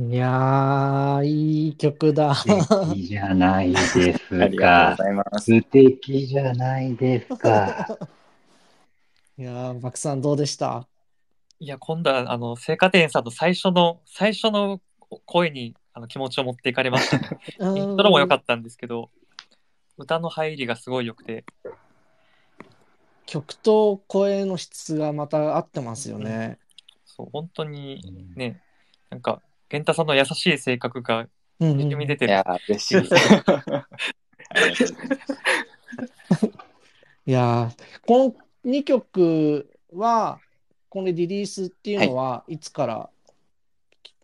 [0.00, 2.32] いやー、いい曲だ。
[2.36, 3.98] 素敵じゃないです
[4.40, 5.20] ありがかとうご。
[5.20, 5.44] ざいます。
[5.46, 7.98] 素敵じゃないですか。
[9.36, 10.86] いやー、バクさんどうでした？
[11.58, 14.80] いや、今度は、あの、聖火店さんの最初の、最初の
[15.26, 17.40] 声にあの気持ちを持っていかれましたね。
[17.76, 19.10] イントロも良かったんですけど、
[19.98, 21.44] 歌の入りがすごい良くて、
[23.26, 26.58] 曲と声の質がまた合ってますよね。
[27.04, 28.00] そう、本当に
[28.36, 28.62] ね、
[29.10, 31.26] なんか、源太さんの優しい性格が
[31.60, 32.32] うんうんにじみ出てる。
[32.32, 32.96] いや、嬉しい。
[37.26, 38.34] いやー、こ
[38.64, 40.40] の2曲は、
[40.88, 42.58] このリリースっていうのはい。
[42.58, 43.10] つから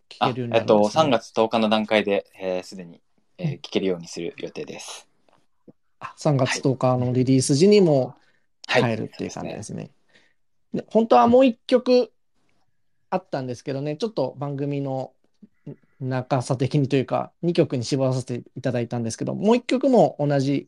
[0.09, 3.01] 聴あけるようになえっと、るんですか3月10日の段階で、えーすでに、
[3.37, 5.07] えー聞けるようにする予定です。
[6.05, 8.15] あ3月10日のリリース時にも
[8.67, 9.91] はい入るっていう感じですね。
[10.73, 12.11] で本当はもう一曲
[13.09, 15.13] あったんですけどね、ちょっと番組の
[16.01, 20.67] 長さ的にというか、2曲に絞らせていただいたんですけど、もう一曲も同じ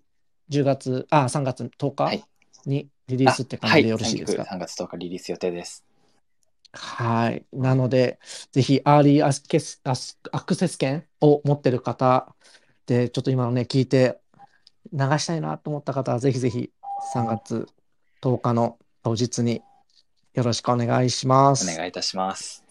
[0.49, 2.23] 10月、あ、3月10日
[2.65, 5.83] にリリースって感じでよろしいですか？3月10日リリース予定です。
[6.71, 7.43] はい。
[7.51, 8.19] なので、
[8.51, 12.33] ぜひ、 early アスケスアスアクセス券を持ってる方
[12.85, 14.19] で、ちょっと今のね、聞いて
[14.93, 16.71] 流したいなと思った方は、ぜひぜひ
[17.13, 17.67] 3月
[18.21, 19.61] 10日の当日に
[20.33, 21.69] よろしくお願いします。
[21.71, 22.63] お願いいたします。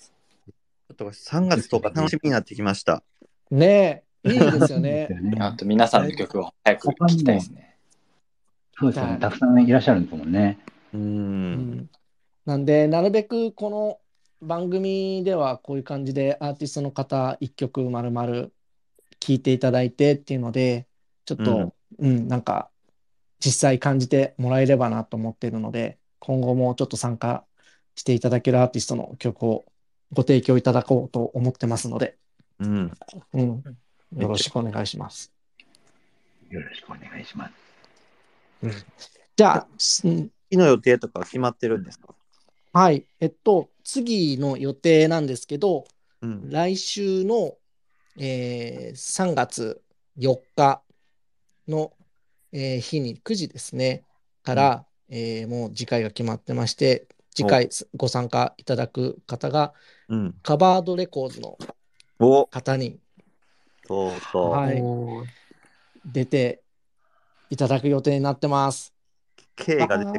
[0.47, 3.03] ちょっと3月10日楽しみになってきました。
[3.51, 5.09] ねえ、いいですよね。
[5.41, 7.77] あと皆さんの曲を早く聞きたいですね。
[8.79, 9.19] そうですよね。
[9.19, 10.59] たくさんいらっしゃるんですもんね。
[10.93, 11.91] うん。
[12.45, 13.99] なんで、なるべくこの
[14.43, 18.53] 番組ではこういう感じでアーティストの方一曲まるまる
[19.19, 20.87] 聴いていただいてっていうので、
[21.25, 22.71] ちょっと、うん、なんか
[23.39, 27.45] 実際感じてもらえればなと思っているので、今後もちょっと参加
[27.95, 29.65] していただけるアーティストの曲を
[30.13, 32.17] ご提供いただこうと思ってますので、
[32.59, 32.93] うん。
[33.35, 33.63] うん、
[34.17, 35.33] よろしくお願いします。
[36.51, 37.51] よろしくお願いしま
[38.63, 38.87] す。
[39.37, 39.67] じゃあ、
[40.05, 42.15] うん次の予定とか決まってるんですか？
[42.73, 43.05] はい。
[43.19, 45.87] えっと、次の予定なんですけど、
[46.23, 46.49] うん。
[46.51, 47.57] 来週の、
[48.17, 49.83] えー3月
[50.19, 50.83] 4日
[51.69, 51.93] の、
[52.53, 54.05] えー日に9時ですね、
[54.43, 59.75] から、えーもう次回が決まってまして、次回ご参加いただく方が、
[60.09, 60.35] うん。
[60.43, 61.59] カバードレコーズの
[62.19, 62.99] お方に、
[63.87, 64.51] とうとう。
[64.53, 64.83] はい、
[66.07, 66.63] 出て
[67.51, 68.95] いただく予定になってます。
[69.55, 70.19] K が出て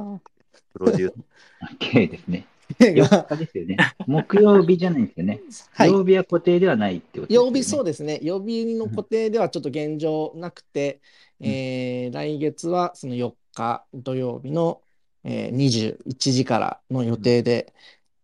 [0.73, 1.15] プロデュース。
[1.79, 2.45] K ですね。
[2.79, 3.77] K 4が、日ですよね。
[4.05, 5.41] 木曜日じゃないんですよね。
[5.71, 5.91] はい。
[5.91, 7.49] 曜日は固定ではないってことですよね。
[7.49, 8.19] 曜日そうですね。
[8.21, 11.01] 曜日の固定ではちょっと現状なくて、
[11.41, 14.81] えー来月はその4日土曜日の、
[15.23, 17.73] えー21時からの予定で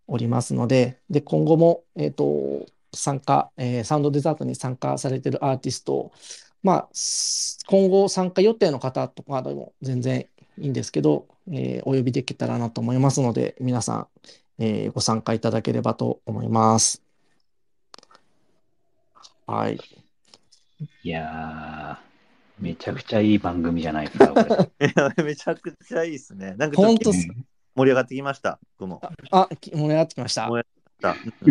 [0.07, 6.11] おりますので、で、今後も、えっと、参加、えーサウンドデザートに参加されてるアーティストを、
[6.63, 10.27] まあ、す今後参加予定の方とかでも全然
[10.57, 14.07] いいんですけど、えーお呼びできたらなと思いますので、皆さん、
[14.59, 17.03] えーご参加いただければと思います。
[19.45, 19.79] はい。
[21.03, 22.12] いやー、
[22.63, 24.33] めちゃくちゃいい番組じゃないですか、
[25.21, 26.55] めちゃくちゃいいですね。
[26.55, 27.27] なんかちょっと本当っす
[27.75, 28.57] 盛り上がってきました。
[28.79, 29.01] 僕も。
[29.31, 30.47] あ、き盛り上がってきました。
[30.47, 30.67] 盛り
[31.03, 31.49] 上がったう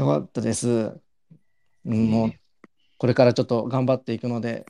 [0.00, 0.68] ん よかったです。
[1.84, 2.32] うんもう、
[2.96, 4.64] これからちょっと頑張っていくので、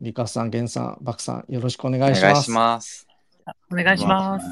[0.00, 2.50] リカさん、ゲンさん、バクさん、よろしくお願いしますお願いし。
[2.50, 3.06] ます。
[3.70, 4.46] お願いします。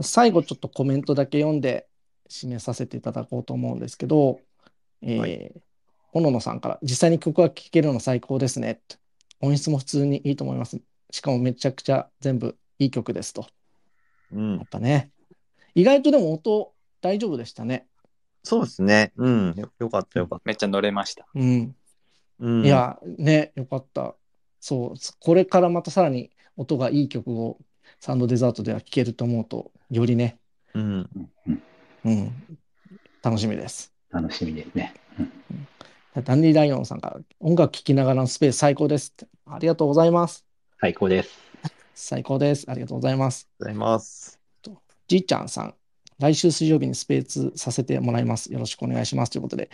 [0.00, 1.86] 最後、ちょっとコメントだけ読んで
[2.30, 4.40] 締めさせていただこうと思うんですけど、
[5.02, 5.60] えー
[6.12, 8.80] 小野野さんから、実際に曲が聴けるの最高ですね。
[9.40, 10.80] 音質も普通にいいと思います。
[11.10, 13.46] しかもめちゃくちゃ全部いい曲ですと。
[14.32, 15.10] うんやっぱね。
[15.74, 17.86] 意外とでも音大丈夫でしたね。
[18.44, 19.12] そうですね。
[19.16, 19.54] うん。
[19.56, 20.42] よよかったよかった。
[20.44, 21.26] めっちゃ乗れました。
[21.34, 21.74] うん。
[22.40, 24.14] うんいや、ね、よかった。
[24.60, 27.58] そう、これからまたさらに音がいい曲を
[28.00, 30.38] サウンドデザートでは聴けると思うと、よりね、
[30.74, 31.10] うん。
[32.04, 32.32] うん、
[33.22, 33.92] 楽しみです。
[34.10, 34.94] 楽しみですね。
[36.20, 39.26] ダンディライオンさんから音楽聴きながらのスペース最高ですって。
[39.46, 40.44] ありがとうございます。
[40.78, 41.30] 最高です。
[41.94, 42.70] 最高です。
[42.70, 43.48] ありがとうございます。
[43.58, 44.38] ございます。
[45.08, 45.74] じいちゃんさん、
[46.18, 48.52] 来週水曜日にスペースさせてもらいます。
[48.52, 49.30] よろしくお願いします。
[49.30, 49.70] ということで、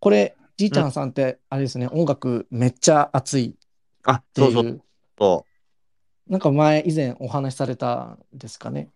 [0.00, 3.56] これ、じいちゃんさんって、あれですね、音楽めっちゃ熱い
[4.04, 4.82] あ、ってそうそういう、
[5.18, 5.46] そ
[6.26, 8.90] なんか前、以前お話しされたんですかね。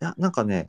[0.00, 0.04] う。
[0.04, 0.66] いや、なんかね、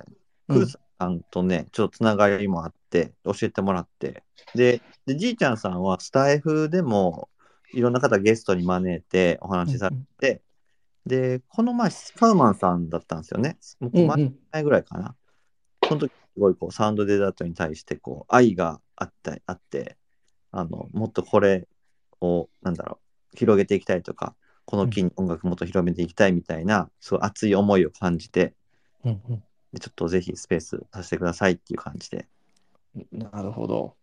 [0.47, 2.84] うんクーさんとね、ちょっとつながりもあって、
[3.23, 4.23] 教えてもらって。
[4.53, 7.29] で、でじいちゃんさんはスタイフでも、
[7.73, 10.41] いろんな方ゲストに招いてお話しされて、
[11.05, 13.57] で、この前、スパウマンさんだったんですよね。
[13.79, 15.15] もう前前ぐらいかな。
[15.87, 19.97] その時、すごいこう、サウンドデザートに対して、こう、愛があったあって、
[20.51, 21.67] あの、もっとこれ
[22.21, 22.99] を、なんだろ
[23.33, 24.35] う、広げていきたいとか、
[24.65, 28.53] この機に音楽もっと広めていきたいみたいな、すごい熱い思いを感じて、
[29.03, 29.43] うんうん
[29.73, 32.27] でちょっとぜひスペースさせてくださいっていう感じで、
[33.11, 33.95] なるほど。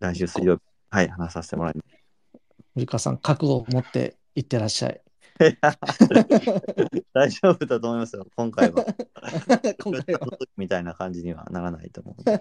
[0.00, 1.86] 来週水曜日、はい、話させてもらいます。
[2.74, 5.00] 森川さん、覚悟を持っていってらっしゃい。
[7.12, 8.84] 大丈夫だと思いますよ、今回は。
[9.82, 12.24] 今回はみたいな感じにはならないと思う。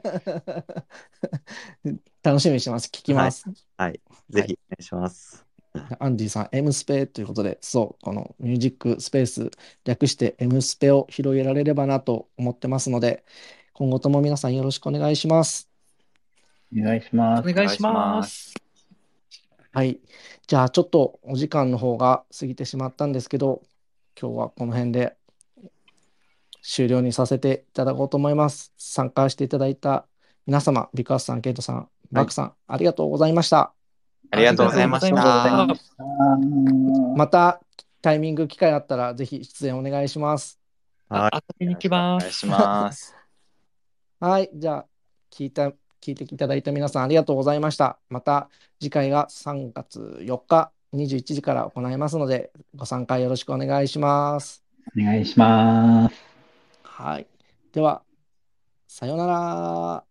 [2.24, 2.88] 楽しみにしてます。
[2.88, 3.46] 聞きます。
[3.78, 4.00] はい、
[4.30, 5.46] ぜひお願いします。
[6.00, 9.52] アンディさん、M スペということで、そう、このミュージックスペース、
[9.84, 13.26] 略して M スペを広げられればなと思ってますので、
[13.74, 15.75] 今後とも皆さんよろしくお願いします。
[16.78, 17.50] お願いします。
[17.50, 18.54] お願いします。
[19.72, 20.00] はい。
[20.48, 23.62] じゃあ、ちょっとお時間の方が過ぎてしまったんですけど、
[24.20, 25.18] 今日はこの辺で
[26.62, 28.74] 終了にさせていただこうと思います。
[28.78, 30.08] 参加していただいた
[30.46, 33.74] 皆様、ビカスさん、ケイトさん、バクさん、ありがとうございました。
[34.32, 35.76] ありがとうございましありがとうございまた。
[35.76, 36.04] した
[37.16, 37.62] また
[38.02, 40.60] タイミング、機会あったら、ぜひ出演お願いします。
[41.10, 42.40] はい、遊びに来まお願いす。
[42.40, 43.16] します。
[44.20, 44.50] はい。
[44.54, 44.86] じゃあ、
[45.32, 45.72] 聞いた、
[46.06, 47.98] 聞いていただいた皆さん、ありがとうございました。
[48.10, 48.50] また
[48.80, 54.64] 次回が3月4日21時から行いますので、ご参加よろしくお願いします。
[54.96, 56.16] お願いします。
[56.84, 57.26] はい。
[57.74, 58.04] では、
[58.88, 60.04] さようなら。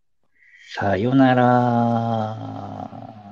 [0.74, 3.23] さよなら。